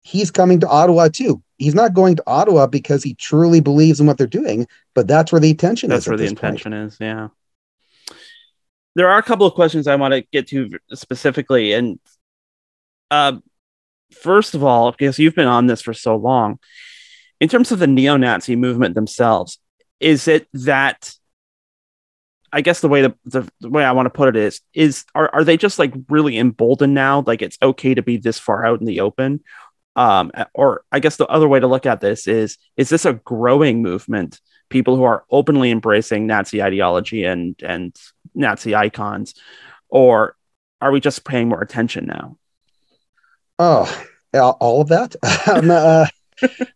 [0.03, 1.43] he's coming to Ottawa too.
[1.59, 5.31] He's not going to Ottawa because he truly believes in what they're doing, but that's
[5.31, 6.05] where the intention that's is.
[6.07, 6.93] That's where the intention point.
[6.93, 6.97] is.
[7.01, 7.29] Yeah.
[8.95, 11.73] There are a couple of questions I want to get to specifically.
[11.73, 11.99] And
[13.11, 13.39] uh,
[14.13, 16.59] first of all, because you've been on this for so long,
[17.43, 19.59] in terms of the neo Nazi movement themselves,
[19.99, 21.13] is it that
[22.53, 25.29] I guess the way the, the, way I want to put it is is are,
[25.35, 27.25] are they just like really emboldened now?
[27.27, 29.43] Like it's okay to be this far out in the open,
[29.97, 33.15] um, or I guess the other way to look at this is is this a
[33.15, 34.41] growing movement?
[34.69, 37.93] People who are openly embracing Nazi ideology and and
[38.37, 39.35] Nazi icons,
[39.89, 40.37] or
[40.81, 42.39] are we just paying more attention now?
[43.59, 45.17] Oh, all of that.
[45.53, 46.07] um, uh,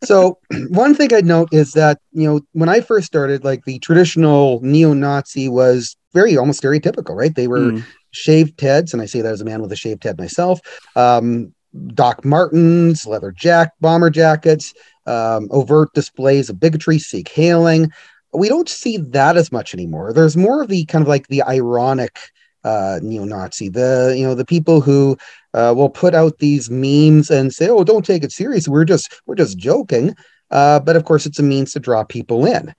[0.05, 0.39] so
[0.69, 4.61] one thing I'd note is that you know when I first started, like the traditional
[4.63, 7.35] neo-Nazi was very almost stereotypical, right?
[7.35, 7.85] They were mm.
[8.11, 10.61] shaved heads, and I say that as a man with a shaved head myself.
[10.97, 11.55] Um,
[11.89, 14.73] Doc Martens, leather jack, bomber jackets,
[15.07, 17.91] um, overt displays of bigotry, Sieg Heiling.
[18.33, 20.13] We don't see that as much anymore.
[20.13, 22.19] There's more of the kind of like the ironic
[22.65, 25.17] uh, neo-Nazi, the you know the people who
[25.57, 28.69] uh, will put out these memes and say, "Oh, don't take it serious.
[28.69, 30.15] We're just we're just joking."
[30.51, 32.73] Uh, but of course, it's a means to draw people in.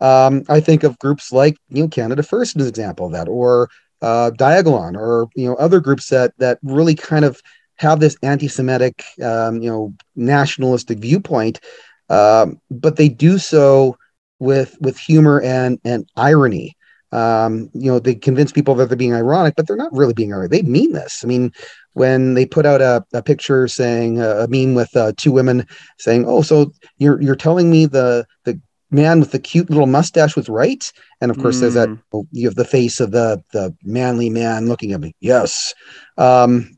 [0.00, 3.28] Um, I think of groups like you know Canada First as an example of that,
[3.28, 3.70] or
[4.02, 7.40] uh, Diagolon, or you know other groups that that really kind of
[7.76, 11.60] have this anti-Semitic, um, you know, nationalistic viewpoint,
[12.08, 13.96] um, but they do so
[14.38, 16.76] with with humor and and irony.
[17.12, 20.32] Um, you know, they convince people that they're being ironic, but they're not really being
[20.32, 20.50] ironic.
[20.50, 21.20] They mean this.
[21.22, 21.52] I mean,
[21.94, 25.66] when they put out a, a picture saying uh, a meme with uh, two women
[25.98, 30.36] saying, "Oh, so you're you're telling me the the man with the cute little mustache
[30.36, 31.60] was right?" And of course, mm.
[31.60, 35.14] there's that oh, you have the face of the the manly man looking at me.
[35.20, 35.74] Yes.
[36.18, 36.76] Um,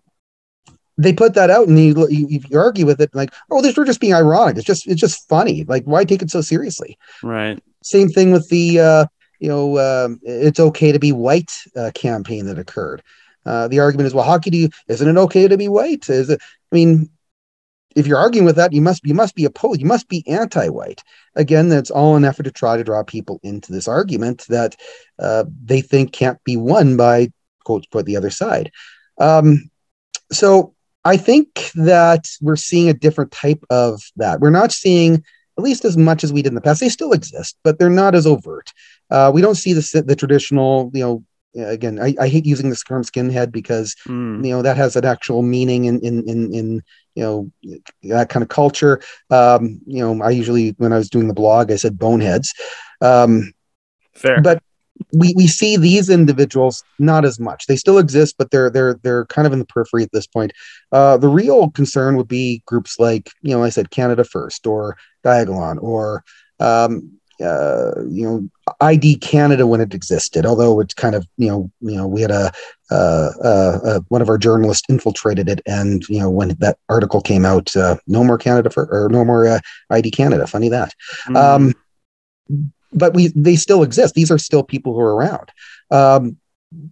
[0.99, 3.85] they put that out and you, you, you argue with it like oh this we're
[3.85, 7.63] just being ironic it's just it's just funny like why take it so seriously right
[7.83, 9.07] same thing with the uh
[9.39, 13.03] you know um, it's okay to be white uh, campaign that occurred
[13.47, 16.31] uh, the argument is well how could you isn't it okay to be white is
[16.31, 16.41] it
[16.73, 17.09] i mean
[17.95, 21.03] if you're arguing with that you must you must be opposed you must be anti-white
[21.35, 24.77] again that's all an effort to try to draw people into this argument that
[25.19, 27.29] uh, they think can't be won by
[27.65, 28.71] quotes put the other side
[29.19, 29.71] um,
[30.31, 30.75] so
[31.07, 34.41] I think that we're seeing a different type of that.
[34.41, 35.23] We're not seeing
[35.57, 36.81] at least as much as we did in the past.
[36.81, 38.73] They still exist, but they're not as overt.
[39.09, 41.25] Uh, we don't see the the traditional, you know.
[41.57, 44.45] Again, I, I hate using the term skinhead because mm.
[44.45, 46.83] you know that has an actual meaning in in in, in
[47.15, 47.51] you know
[48.05, 49.01] that kind of culture.
[49.31, 52.53] Um, you know, I usually when I was doing the blog, I said boneheads.
[53.01, 53.53] Um,
[54.15, 54.63] Fair, but
[55.13, 57.67] we we see these individuals not as much.
[57.67, 60.53] They still exist, but they're they're they're kind of in the periphery at this point.
[60.93, 64.97] Uh, the real concern would be groups like you know I said Canada First or
[65.25, 66.25] Diagolon or
[66.61, 68.49] um, uh, you know
[68.81, 70.47] ID Canada when it existed.
[70.47, 72.53] Although it's kind of you know you know we had a
[72.91, 77.21] uh, uh, uh one of our journalists infiltrated it, and you know when that article
[77.21, 79.61] came out, uh, no more Canada for or no more uh,
[79.91, 80.47] ID Canada.
[80.47, 80.95] Funny that.
[81.29, 81.37] Mm.
[81.37, 81.75] Um,
[82.93, 84.15] but we they still exist.
[84.15, 85.51] These are still people who are around.
[85.91, 86.37] Um,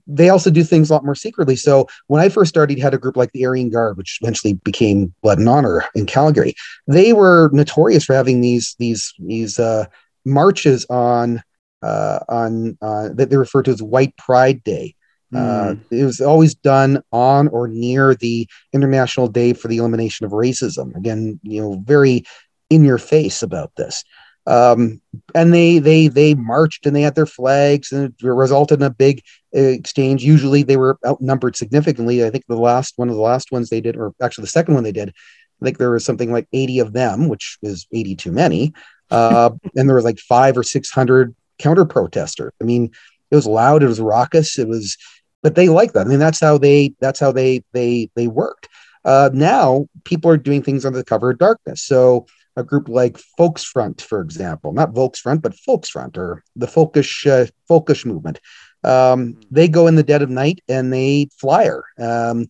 [0.07, 1.57] they also do things a lot more secretly.
[1.57, 5.12] So when I first started, had a group like the Aryan Guard, which eventually became
[5.22, 6.55] Blood and Honor in Calgary.
[6.86, 9.86] They were notorious for having these these these uh,
[10.25, 11.43] marches on
[11.83, 14.95] uh, on uh, that they refer to as White Pride Day.
[15.35, 15.95] Uh, hmm.
[15.95, 20.95] it was always done on or near the International Day for the Elimination of Racism.
[20.97, 22.25] Again, you know, very
[22.70, 24.05] in your face about this
[24.47, 25.01] um,
[25.35, 28.91] and they they they marched and they had their flags and it resulted in a
[28.91, 29.22] big
[29.53, 33.70] exchange usually they were outnumbered significantly i think the last one of the last ones
[33.70, 36.47] they did or actually the second one they did i think there was something like
[36.53, 38.75] 80 of them which is 80 too many
[39.14, 42.90] uh, and there was like five or 600 counter protesters i mean
[43.30, 44.96] it was loud it was raucous it was
[45.42, 48.68] but they like that i mean that's how they that's how they they they worked
[49.04, 53.20] uh, now people are doing things under the cover of darkness so a group like
[53.38, 58.40] Volksfront, for example, not Volksfront, but Volksfront or the Folkish uh, Folkish movement.
[58.84, 61.82] Um, they go in the dead of night and they flyer.
[61.98, 62.46] Um,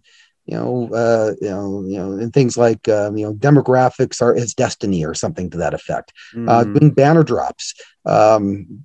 [0.46, 4.34] you know, uh, you know, you know, and things like um, you know, demographics are
[4.34, 6.12] is destiny or something to that effect.
[6.34, 6.48] Mm.
[6.48, 7.74] Uh, doing banner drops,
[8.04, 8.84] um,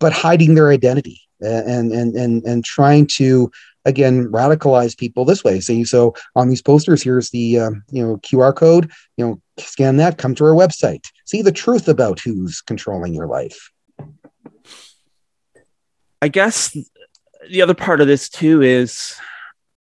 [0.00, 3.50] but hiding their identity and and and and trying to
[3.84, 5.60] again radicalize people this way.
[5.60, 8.90] So, so on these posters, here's the um, you know QR code.
[9.16, 10.18] You know, scan that.
[10.18, 11.04] Come to our website.
[11.24, 13.70] See the truth about who's controlling your life.
[16.20, 16.76] I guess
[17.48, 19.16] the other part of this too is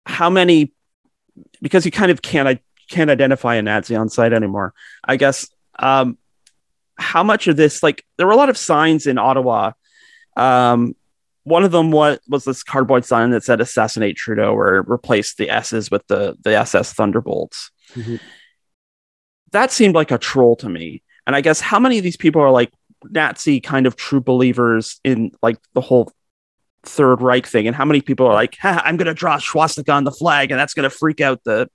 [0.06, 0.74] how many
[1.66, 2.60] because you kind of can't I
[2.92, 4.76] can't identify a Nazi on site anymore.
[5.04, 5.50] I guess
[5.80, 6.20] um,
[6.96, 9.72] how much of this like there were a lot of signs in Ottawa
[10.38, 10.96] um,
[11.44, 15.50] one of them was, was this cardboard sign that said assassinate Trudeau or replace the
[15.50, 17.72] S's with the, the SS Thunderbolts.
[17.96, 18.18] Mm-hmm.
[19.52, 21.02] That seemed like a troll to me.
[21.26, 22.72] And I guess how many of these people are like
[23.04, 26.12] Nazi kind of true believers in like the whole
[26.86, 27.68] Third Reich thing?
[27.68, 30.60] And how many people are like, I'm going to draw swastika on the flag and
[30.60, 31.70] that's going to freak out the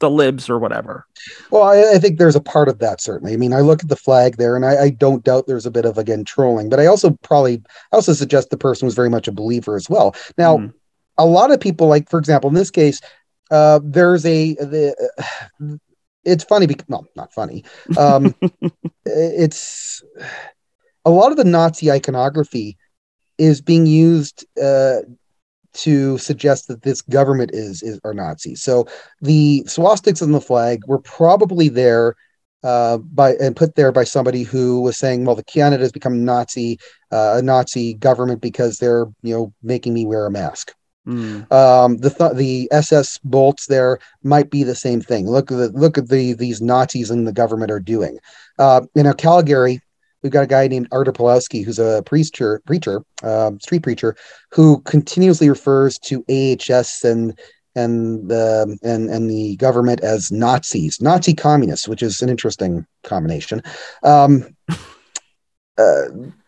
[0.00, 1.06] the libs or whatever.
[1.50, 3.32] Well, I, I, think there's a part of that certainly.
[3.32, 5.70] I mean, I look at the flag there, and I, I, don't doubt there's a
[5.70, 7.62] bit of again trolling, but I also probably
[7.92, 10.16] I also suggest the person was very much a believer as well.
[10.36, 10.72] Now, mm.
[11.18, 13.00] a lot of people, like for example, in this case,
[13.50, 15.12] uh, there's a the.
[15.60, 15.76] Uh,
[16.24, 17.64] it's funny because no, not funny.
[17.96, 18.34] Um,
[19.06, 20.02] it's
[21.04, 22.76] a lot of the Nazi iconography
[23.40, 24.98] is being used uh,
[25.72, 28.62] to suggest that this government is is are Nazis.
[28.62, 28.86] So
[29.20, 32.14] the swastikas on the flag were probably there
[32.62, 36.24] uh, by and put there by somebody who was saying, "Well, the Canada has become
[36.24, 36.78] Nazi,
[37.10, 40.74] uh, a Nazi government because they're you know making me wear a mask."
[41.06, 41.50] Mm.
[41.50, 45.28] Um, the th- the SS bolts there might be the same thing.
[45.28, 48.18] Look at the look at the these Nazis in the government are doing.
[48.58, 49.80] Uh, you know, Calgary
[50.22, 54.16] we've got a guy named Artur Pawlowski, who's a preacher, preacher, um, street preacher,
[54.50, 57.38] who continuously refers to AHS and
[57.76, 63.62] and the and and the government as Nazis, Nazi communists, which is an interesting combination.
[64.02, 64.56] Um,
[65.78, 66.02] uh,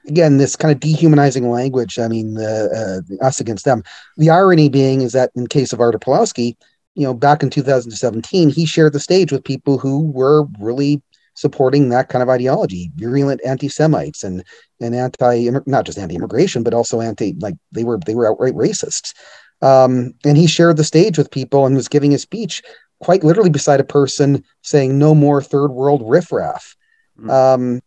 [0.07, 1.99] again, this kind of dehumanizing language.
[1.99, 3.83] I mean, uh, uh, us against them.
[4.17, 6.57] The irony being is that in case of Artur Pawlowski,
[6.95, 11.01] you know, back in 2017, he shared the stage with people who were really
[11.35, 14.45] supporting that kind of ideology, virulent anti-Semites and
[14.81, 19.15] and anti not just anti-immigration, but also anti like they were they were outright racists.
[19.63, 22.63] Um, and he shared the stage with people and was giving a speech
[23.01, 26.77] quite literally beside a person saying no more third world riffraff.
[27.19, 27.31] Mm.
[27.31, 27.81] Um,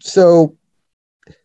[0.00, 0.56] so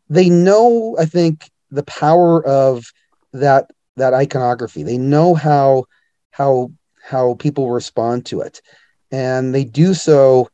[0.10, 2.92] they know, I think, the power of
[3.34, 4.84] that that iconography.
[4.84, 5.86] They know how
[6.32, 8.62] how how people respond to it,
[9.12, 10.50] and they do so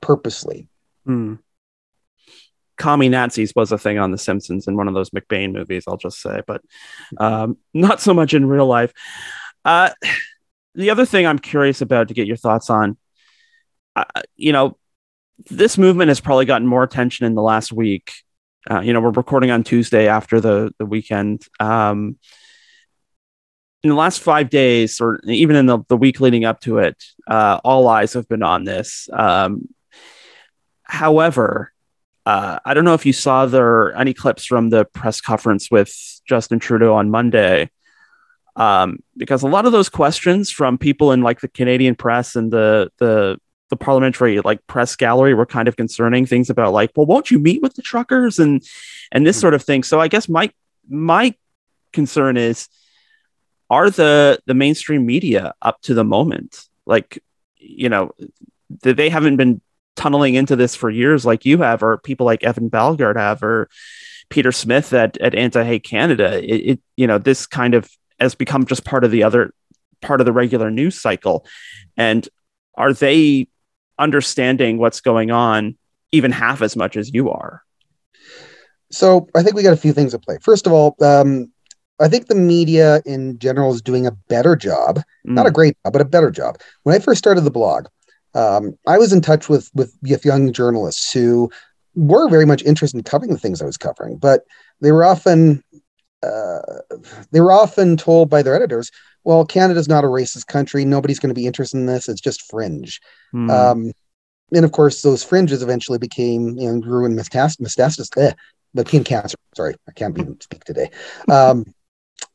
[0.00, 0.68] purposely.
[1.04, 1.34] Hmm.
[2.76, 5.98] Commie Nazis was a thing on The Simpsons in one of those McBain movies, I'll
[5.98, 6.62] just say, but
[7.18, 8.92] um, not so much in real life.
[9.64, 9.90] Uh,
[10.74, 12.96] the other thing I'm curious about to get your thoughts on,
[13.96, 14.04] uh,
[14.36, 14.78] you know,
[15.50, 18.12] this movement has probably gotten more attention in the last week.
[18.70, 21.46] Uh, you know, we're recording on Tuesday after the the weekend.
[21.58, 22.18] Um,
[23.82, 27.02] in the last five days, or even in the, the week leading up to it,
[27.26, 29.08] uh, all eyes have been on this.
[29.12, 29.68] Um,
[30.90, 31.72] however,
[32.26, 35.92] uh, I don't know if you saw there any clips from the press conference with
[36.28, 37.70] Justin Trudeau on Monday,
[38.56, 42.52] um, because a lot of those questions from people in like the Canadian press and
[42.52, 43.38] the the
[43.70, 47.38] the parliamentary like press gallery were kind of concerning things about like, well, won't you
[47.38, 48.62] meet with the truckers and
[49.12, 49.40] and this mm-hmm.
[49.40, 49.82] sort of thing.
[49.82, 50.52] So I guess my
[50.88, 51.34] my
[51.92, 52.68] concern is
[53.70, 57.22] are the the mainstream media up to the moment like
[57.56, 58.12] you know
[58.82, 59.60] they haven't been
[60.00, 63.68] tunneling into this for years like you have or people like evan balgord have or
[64.30, 67.86] peter smith at, at anti-hate canada it, it you know this kind of
[68.18, 69.52] has become just part of the other
[70.00, 71.44] part of the regular news cycle
[71.98, 72.30] and
[72.76, 73.46] are they
[73.98, 75.76] understanding what's going on
[76.12, 77.62] even half as much as you are
[78.90, 81.52] so i think we got a few things at play first of all um,
[82.02, 85.34] I think the media in general is doing a better job, mm.
[85.34, 86.58] not a great job, but a better job.
[86.84, 87.88] When I first started the blog,
[88.34, 91.50] um, I was in touch with, with young journalists who
[91.94, 94.42] were very much interested in covering the things I was covering, but
[94.80, 95.62] they were often
[96.22, 96.60] uh,
[97.30, 98.90] they were often told by their editors,
[99.24, 100.84] "Well, Canada's not a racist country.
[100.84, 102.08] Nobody's going to be interested in this.
[102.08, 103.00] It's just fringe."
[103.34, 103.50] Mm.
[103.50, 103.92] Um,
[104.52, 108.32] and of course, those fringes eventually became you know grew in metastasis, eh,
[108.74, 109.38] became cancer.
[109.56, 110.90] Sorry, I can't even speak today.
[111.28, 111.64] Um,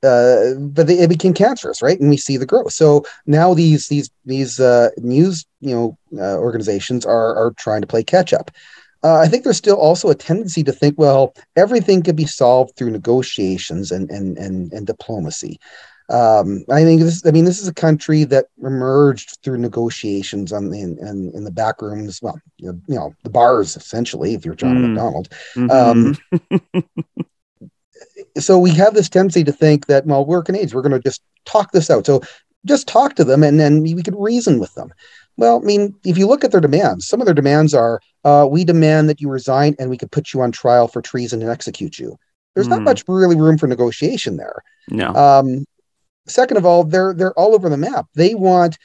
[0.03, 1.99] uh, but they, it became cancerous, right?
[1.99, 2.73] And we see the growth.
[2.73, 7.87] So now these these these uh, news you know uh, organizations are are trying to
[7.87, 8.51] play catch up.
[9.03, 12.75] Uh, I think there's still also a tendency to think, well, everything can be solved
[12.75, 15.59] through negotiations and and and, and diplomacy.
[16.09, 17.25] Um, I think this.
[17.25, 21.43] I mean, this is a country that emerged through negotiations on the in, in, in
[21.43, 22.21] the back rooms.
[22.21, 24.35] Well, you know, the bars essentially.
[24.35, 24.89] If you're John mm.
[24.89, 25.71] Macdonald, mm-hmm.
[25.71, 26.83] um,
[28.37, 31.21] so we have this tendency to think that well we're Canadians we're going to just
[31.45, 32.05] talk this out.
[32.05, 32.21] So
[32.65, 34.93] just talk to them and then we could reason with them.
[35.37, 38.47] Well I mean if you look at their demands some of their demands are uh,
[38.49, 41.51] we demand that you resign and we could put you on trial for treason and
[41.51, 42.17] execute you.
[42.55, 42.71] There's mm.
[42.71, 42.85] not hmm.
[42.85, 44.63] much really room for negotiation there.
[44.89, 45.13] No.
[45.13, 45.65] Um,
[46.27, 48.07] second of all they're they're all over the map.
[48.15, 48.77] They want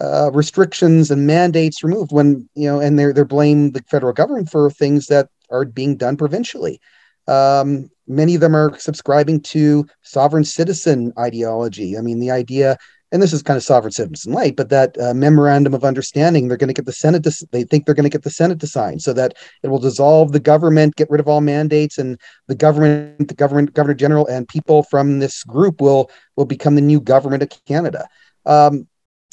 [0.00, 4.50] uh, restrictions and mandates removed when you know and they're they're blame the federal government
[4.50, 6.80] for things that are being done provincially.
[7.26, 11.96] Um, many of them are subscribing to sovereign citizen ideology.
[11.96, 12.78] I mean, the idea,
[13.12, 16.56] and this is kind of sovereign citizen light, but that uh, memorandum of understanding, they're
[16.56, 18.66] going to get the Senate to, they think they're going to get the Senate to
[18.66, 22.54] sign so that it will dissolve the government, get rid of all mandates, and the
[22.54, 27.00] government, the government, governor general, and people from this group will will become the new
[27.00, 28.08] government of Canada.
[28.46, 28.88] Um,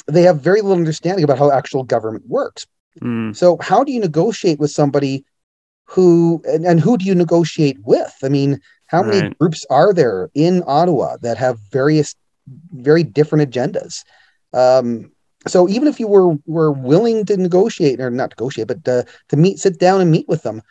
[0.06, 2.66] they have very little understanding about how actual government works.
[3.00, 3.36] Mm.
[3.36, 5.24] So, how do you negotiate with somebody
[5.86, 8.14] who and, and who do you negotiate with?
[8.22, 9.38] I mean, how many right.
[9.38, 12.14] groups are there in Ottawa that have various
[12.72, 14.04] very different agendas?
[14.52, 15.10] Um,
[15.46, 19.36] so even if you were were willing to negotiate or not negotiate, but to, to
[19.36, 20.62] meet, sit down and meet with them,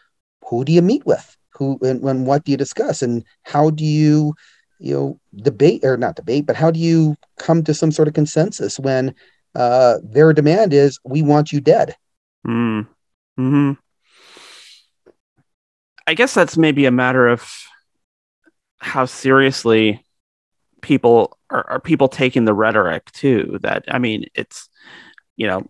[0.45, 1.36] who do you meet with?
[1.53, 3.01] Who and, and what do you discuss?
[3.01, 4.34] And how do you,
[4.80, 8.13] you know, debate or not debate, but how do you come to some sort of
[8.13, 9.16] consensus when
[9.55, 11.95] uh, their demand is we want you dead?
[12.45, 12.88] Mm.
[13.38, 13.72] Hmm.
[16.07, 17.49] I guess that's maybe a matter of
[18.79, 20.05] how seriously
[20.81, 23.59] people are, are people taking the rhetoric too.
[23.61, 24.69] That I mean, it's
[25.35, 25.67] you know,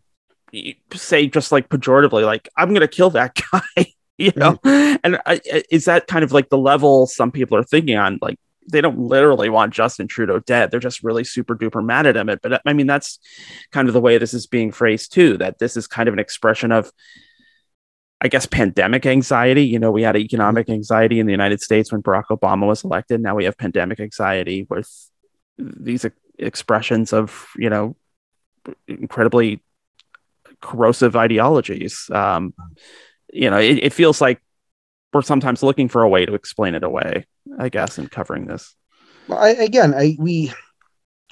[0.93, 3.93] say just like pejoratively, like I'm going to kill that guy.
[4.17, 4.95] you know, mm-hmm.
[5.03, 8.17] and I, is that kind of like the level some people are thinking on?
[8.21, 8.39] Like
[8.71, 10.71] they don't literally want Justin Trudeau dead.
[10.71, 12.27] They're just really super duper mad at him.
[12.41, 13.19] But I mean, that's
[13.71, 15.37] kind of the way this is being phrased too.
[15.37, 16.91] That this is kind of an expression of
[18.21, 19.63] I guess, pandemic anxiety.
[19.63, 23.21] You know, we had economic anxiety in the United States when Barack Obama was elected.
[23.21, 24.89] Now we have pandemic anxiety with
[25.57, 26.05] these
[26.39, 27.95] expressions of, you know,
[28.87, 29.61] incredibly
[30.61, 32.09] corrosive ideologies.
[32.11, 32.53] Um,
[33.31, 34.41] you know, it, it feels like
[35.13, 37.25] we're sometimes looking for a way to explain it away.
[37.59, 38.75] I guess in covering this.
[39.27, 40.53] Well, I, again, I we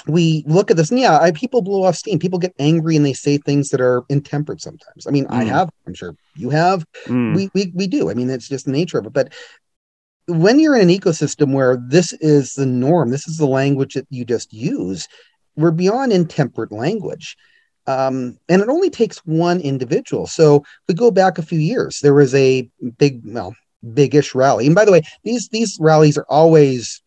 [0.07, 2.19] we look at this and yeah I, people blow off steam.
[2.19, 5.07] People get angry and they say things that are intemperate sometimes.
[5.07, 5.31] I mean mm.
[5.33, 6.85] i have i'm sure you have.
[7.05, 7.35] Mm.
[7.35, 8.09] we, we we do.
[8.09, 9.13] I mean it's just the nature of it.
[9.13, 9.33] But
[10.27, 14.07] when you're in an ecosystem where this is the norm this is the language that
[14.09, 15.07] you just use
[15.55, 17.37] we're beyond intemperate language.
[17.85, 20.25] Um, and it only takes one individual.
[20.25, 23.55] So we go back a few years there was a big well
[23.93, 24.65] biggish rally.
[24.65, 27.01] And by the way these these rallies are always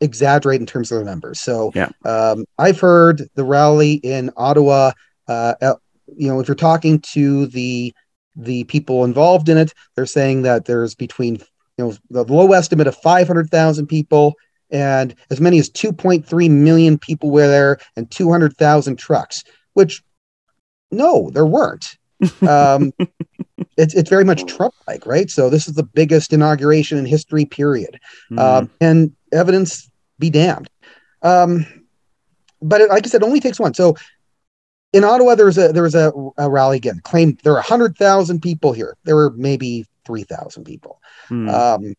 [0.00, 1.40] exaggerate in terms of the numbers.
[1.40, 1.90] So yeah.
[2.04, 4.92] um, I've heard the rally in Ottawa.
[5.26, 5.54] Uh,
[6.16, 7.94] you know, if you're talking to the
[8.36, 11.36] the people involved in it, they're saying that there's between
[11.76, 14.34] you know the low estimate of 500,000 people
[14.70, 19.42] and as many as 2.3 million people were there and 200,000 trucks.
[19.74, 20.02] Which
[20.90, 21.96] no, there weren't.
[22.46, 22.92] Um,
[23.76, 25.30] it's it's very much Trump like, right?
[25.30, 27.98] So this is the biggest inauguration in history, period.
[28.30, 28.38] Mm.
[28.38, 29.87] Um, and evidence
[30.18, 30.68] be damned.
[31.22, 31.66] Um,
[32.60, 33.74] but it, like I said, only takes one.
[33.74, 33.96] So
[34.92, 37.00] in Ottawa, there was a there was a, a rally again.
[37.04, 38.96] Claimed there were hundred thousand people here.
[39.04, 41.00] There were maybe three thousand people.
[41.28, 41.52] Mm.
[41.52, 41.94] Um,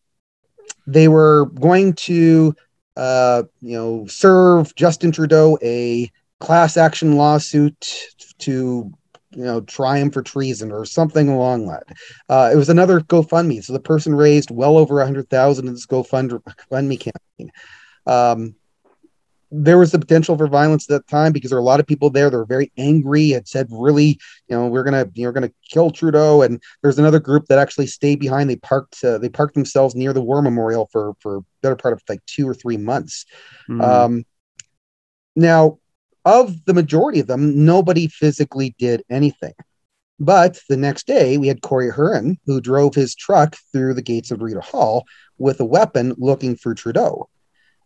[0.86, 2.54] they were going to
[2.96, 6.10] uh, you know serve Justin Trudeau a
[6.40, 8.92] class action lawsuit to
[9.30, 11.84] you know try him for treason or something along that.
[12.28, 15.74] Uh, it was another GoFundMe, so the person raised well over a hundred thousand in
[15.74, 17.52] this GoFundMe campaign.
[18.10, 18.56] Um,
[19.52, 21.86] there was the potential for violence at that time because there were a lot of
[21.86, 25.50] people there that were very angry and said, "Really, you know, we're gonna you're gonna
[25.68, 28.48] kill Trudeau." And there's another group that actually stayed behind.
[28.48, 32.02] They parked uh, they parked themselves near the War Memorial for for better part of
[32.08, 33.26] like two or three months.
[33.68, 33.82] Mm.
[33.82, 34.24] Um,
[35.34, 35.78] now,
[36.24, 39.54] of the majority of them, nobody physically did anything.
[40.20, 44.30] But the next day, we had Corey Hurren, who drove his truck through the gates
[44.30, 45.06] of Rideau Hall
[45.38, 47.28] with a weapon looking for Trudeau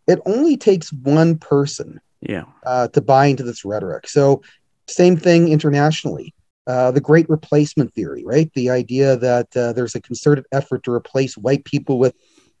[0.07, 2.45] it only takes one person yeah.
[2.65, 4.07] uh, to buy into this rhetoric.
[4.07, 4.41] So
[4.87, 6.33] same thing internationally.
[6.67, 8.51] Uh, the great replacement theory right?
[8.55, 12.15] The idea that uh, there's a concerted effort to replace white people with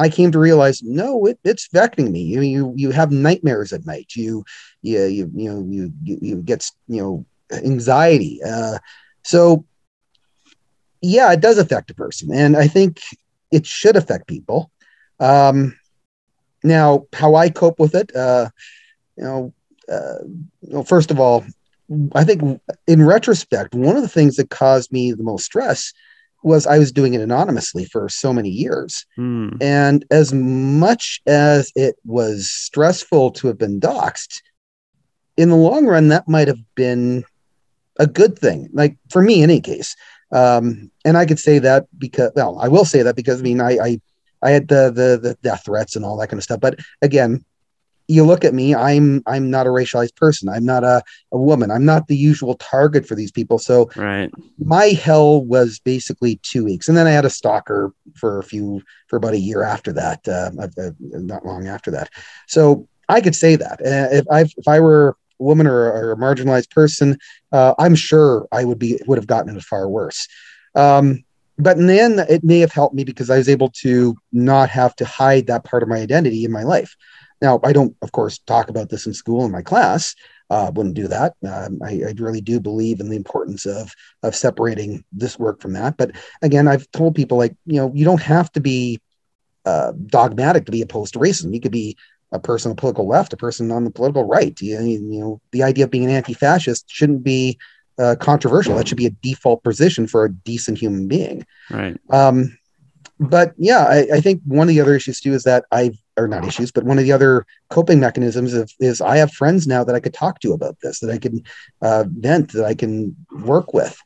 [0.00, 2.22] I came to realize, no, it, it's affecting me.
[2.22, 4.12] You, you you have nightmares at night.
[4.14, 4.44] You
[4.82, 8.40] you you you know you you, get you know anxiety.
[8.46, 8.78] Uh,
[9.24, 9.64] so
[11.00, 13.00] yeah, it does affect a person, and I think
[13.50, 14.70] it should affect people.
[15.20, 15.77] Um,
[16.62, 18.50] now, how I cope with it, uh,
[19.16, 19.54] you know,
[19.90, 20.18] uh,
[20.62, 21.44] well, first of all,
[22.14, 25.92] I think in retrospect, one of the things that caused me the most stress
[26.42, 29.06] was I was doing it anonymously for so many years.
[29.16, 29.56] Mm.
[29.60, 34.42] And as much as it was stressful to have been doxxed,
[35.36, 37.24] in the long run, that might have been
[37.98, 38.68] a good thing.
[38.72, 39.96] Like for me, in any case,
[40.30, 43.60] Um, and I could say that because, well, I will say that because I mean,
[43.62, 44.00] I, I,
[44.42, 46.60] I had the, the, the death threats and all that kind of stuff.
[46.60, 47.44] But again,
[48.10, 50.48] you look at me, I'm, I'm not a racialized person.
[50.48, 51.70] I'm not a, a woman.
[51.70, 53.58] I'm not the usual target for these people.
[53.58, 54.30] So right.
[54.58, 56.88] my hell was basically two weeks.
[56.88, 60.26] And then I had a stalker for a few, for about a year after that,
[60.26, 62.08] uh, uh, not long after that.
[62.46, 66.12] So I could say that uh, if I, if I were a woman or, or
[66.12, 67.18] a marginalized person,
[67.52, 70.26] uh, I'm sure I would be, would have gotten it far worse.
[70.74, 71.24] Um,
[71.58, 74.70] but in the end, it may have helped me because I was able to not
[74.70, 76.96] have to hide that part of my identity in my life.
[77.42, 80.14] Now, I don't, of course, talk about this in school in my class.
[80.50, 81.34] Uh, wouldn't do that.
[81.46, 83.92] Um, I, I, really do believe in the importance of
[84.22, 85.98] of separating this work from that.
[85.98, 88.98] But again, I've told people like you know you don't have to be
[89.66, 91.52] uh, dogmatic to be opposed to racism.
[91.52, 91.98] You could be
[92.32, 94.58] a person on the political left, a person on the political right.
[94.60, 97.58] You, you know, the idea of being an anti-fascist shouldn't be
[97.98, 98.76] uh, controversial.
[98.76, 101.46] That should be a default position for a decent human being.
[101.70, 101.96] Right.
[102.10, 102.56] Um,
[103.20, 106.28] but yeah, I, I, think one of the other issues too is that I've, or
[106.28, 109.82] not issues, but one of the other coping mechanisms of, is I have friends now
[109.82, 111.42] that I could talk to about this, that I can
[111.82, 114.00] uh, vent, that I can work with.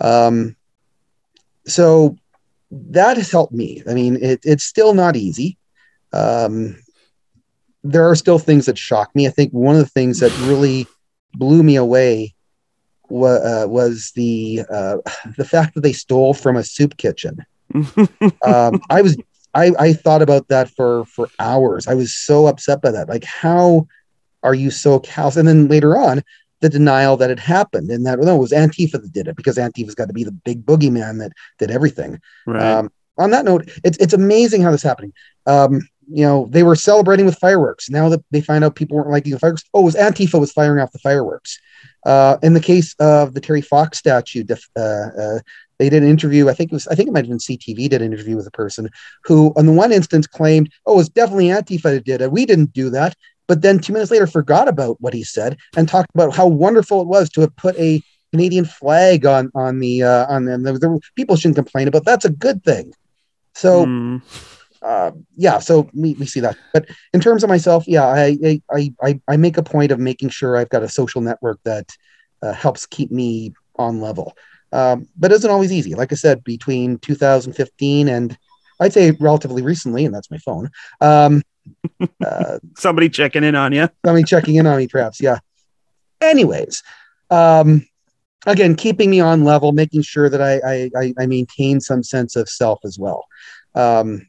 [0.00, 0.56] Um,
[1.66, 2.16] so
[2.70, 3.82] that has helped me.
[3.88, 5.58] I mean, it, it's still not easy.
[6.12, 6.76] Um,
[7.84, 9.28] there are still things that shock me.
[9.28, 10.86] I think one of the things that really
[11.34, 12.34] blew me away
[13.08, 14.98] wa- uh, was the uh,
[15.36, 17.44] the fact that they stole from a soup kitchen.
[18.44, 19.16] um, I was
[19.54, 21.86] I, I thought about that for for hours.
[21.86, 23.08] I was so upset by that.
[23.08, 23.86] Like, how
[24.42, 25.36] are you so callous?
[25.36, 26.22] And then later on,
[26.60, 29.56] the denial that it happened and that no, it was Antifa that did it because
[29.56, 32.20] Antifa's got to be the big boogeyman that did everything.
[32.46, 32.62] Right.
[32.62, 35.12] Um, on that note, it's it's amazing how this happening.
[35.46, 37.90] Um, you know, they were celebrating with fireworks.
[37.90, 40.52] Now that they find out people weren't liking the fireworks, oh, it was Antifa was
[40.52, 41.58] firing off the fireworks.
[42.04, 44.44] Uh, in the case of the Terry Fox statue,
[44.76, 45.38] uh, uh,
[45.78, 46.48] they did an interview.
[46.48, 48.46] I think it was, I think it might have been CTV did an interview with
[48.46, 48.88] a person
[49.24, 52.32] who, on the one instance, claimed, "Oh, it was definitely Antifa that did it.
[52.32, 53.16] We didn't do that."
[53.48, 57.00] But then two minutes later, forgot about what he said and talked about how wonderful
[57.00, 58.02] it was to have put a
[58.32, 60.62] Canadian flag on on the uh, on them.
[60.62, 62.04] The, the, people shouldn't complain about.
[62.04, 62.94] That's a good thing.
[63.54, 63.86] So.
[63.86, 64.22] Mm
[64.82, 66.56] uh, yeah, so we, we see that.
[66.72, 70.30] But in terms of myself, yeah, I, I, I, I make a point of making
[70.30, 71.90] sure I've got a social network that
[72.42, 74.36] uh, helps keep me on level.
[74.72, 75.94] Um, but it isn't always easy.
[75.94, 78.36] Like I said, between 2015 and
[78.80, 80.70] I'd say relatively recently, and that's my phone.
[81.00, 81.42] Um,
[82.24, 83.88] uh, somebody checking in on you.
[84.04, 85.20] somebody checking in on me, perhaps.
[85.20, 85.38] Yeah.
[86.20, 86.82] Anyways,
[87.30, 87.86] um,
[88.46, 92.48] again, keeping me on level, making sure that I, I, I maintain some sense of
[92.48, 93.26] self as well.
[93.74, 94.26] Um,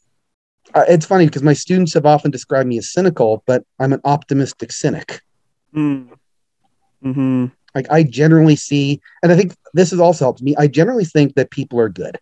[0.74, 4.02] uh, it's funny because my students have often described me as cynical, but I'm an
[4.04, 5.22] optimistic cynic.
[5.76, 6.10] Mm.
[7.02, 7.46] hmm
[7.76, 10.56] Like I generally see, and I think this has also helped me.
[10.58, 12.18] I generally think that people are good.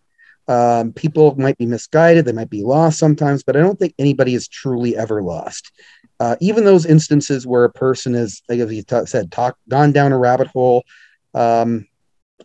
[0.48, 4.34] Um, people might be misguided, they might be lost sometimes, but I don't think anybody
[4.34, 5.72] is truly ever lost.
[6.20, 9.92] Uh, even those instances where a person is, like as you t- said, talk, gone
[9.92, 10.84] down a rabbit hole,
[11.34, 11.86] um,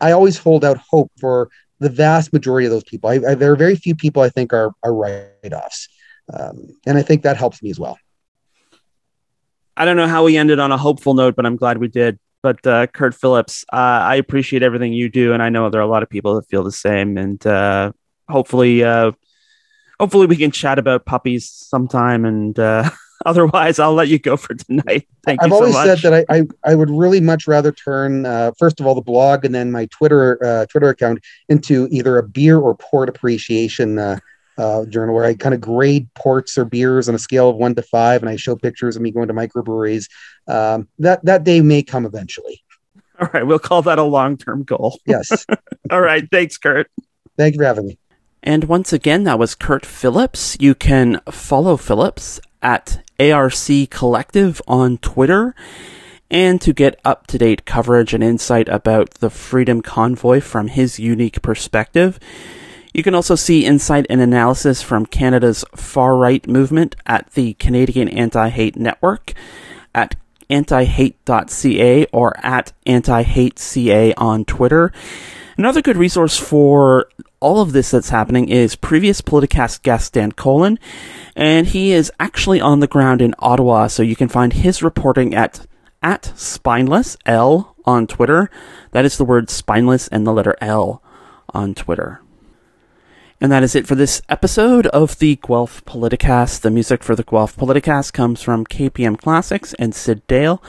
[0.01, 1.49] I always hold out hope for
[1.81, 3.09] the vast majority of those people.
[3.09, 5.89] I, I, there are very few people I think are, are write offs.
[6.31, 7.97] Um, and I think that helps me as well.
[9.75, 12.19] I don't know how we ended on a hopeful note, but I'm glad we did.
[12.43, 15.83] But uh, Kurt Phillips, uh, I appreciate everything you do, and I know there are
[15.83, 17.17] a lot of people that feel the same.
[17.17, 17.91] And uh,
[18.29, 19.11] hopefully, uh,
[19.99, 22.25] hopefully, we can chat about puppies sometime.
[22.25, 22.89] And uh,
[23.25, 25.07] otherwise, I'll let you go for tonight.
[25.23, 25.55] Thank I've you.
[25.55, 28.79] I've always so said that I, I, I would really much rather turn uh, first
[28.79, 31.19] of all the blog and then my Twitter uh, Twitter account
[31.49, 34.19] into either a beer or port appreciation uh,
[34.57, 37.75] uh, journal where I kind of grade ports or beers on a scale of one
[37.75, 40.07] to five, and I show pictures of me going to microbreweries.
[40.47, 42.63] Um, that that day may come eventually.
[43.19, 44.99] All right, we'll call that a long term goal.
[45.05, 45.45] Yes.
[45.89, 46.89] all right, thanks, Kurt.
[47.37, 47.97] Thank you for having me.
[48.43, 50.57] And once again, that was Kurt Phillips.
[50.59, 55.55] You can follow Phillips at ARC Collective on Twitter.
[56.29, 60.97] And to get up to date coverage and insight about the Freedom Convoy from his
[60.97, 62.19] unique perspective,
[62.93, 68.07] you can also see insight and analysis from Canada's far right movement at the Canadian
[68.07, 69.33] Anti Hate Network
[69.93, 70.15] at
[70.49, 74.91] antihate.ca or at antihateca on Twitter.
[75.57, 77.07] Another good resource for
[77.39, 80.79] all of this that's happening is previous Politicast guest Dan Colin,
[81.35, 85.35] and he is actually on the ground in Ottawa, so you can find his reporting
[85.35, 85.65] at
[86.03, 88.49] at spineless L on Twitter.
[88.91, 91.03] That is the word spineless and the letter L
[91.49, 92.21] on Twitter.
[93.39, 96.61] And that is it for this episode of the Guelph Politicast.
[96.61, 100.61] The music for the Guelph Politicast comes from KPM Classics and Sid Dale.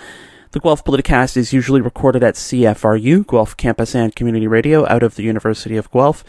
[0.52, 5.14] The Guelph Politicast is usually recorded at CFRU, Guelph Campus and Community Radio, out of
[5.14, 6.22] the University of Guelph.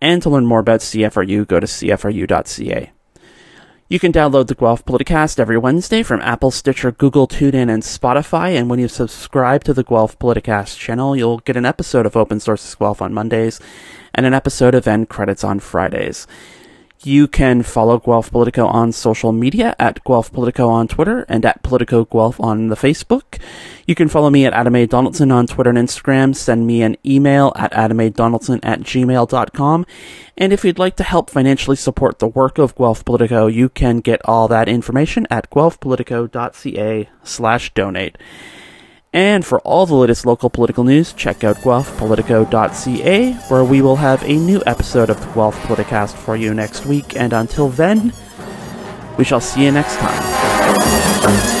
[0.00, 2.90] And to learn more about CFRU, go to cfru.ca.
[3.88, 8.58] You can download the Guelph Politicast every Wednesday from Apple, Stitcher, Google, TuneIn, and Spotify.
[8.58, 12.40] And when you subscribe to the Guelph Politicast channel, you'll get an episode of Open
[12.40, 13.60] Sources Guelph on Mondays
[14.12, 16.26] and an episode of End Credits on Fridays.
[17.02, 21.62] You can follow Guelph Politico on social media at Guelph Politico on Twitter and at
[21.62, 23.40] Politico Guelph on the Facebook.
[23.86, 24.86] You can follow me at Adam A.
[24.86, 26.36] Donaldson on Twitter and Instagram.
[26.36, 29.86] Send me an email at adamadonaldson at gmail.com.
[30.36, 34.00] And if you'd like to help financially support the work of Guelph Politico, you can
[34.00, 38.18] get all that information at guelphpolitico.ca slash donate.
[39.12, 44.22] And for all the latest local political news, check out guelphpolitico.ca, where we will have
[44.22, 47.16] a new episode of the Guelph Politicast for you next week.
[47.16, 48.12] And until then,
[49.18, 51.59] we shall see you next time.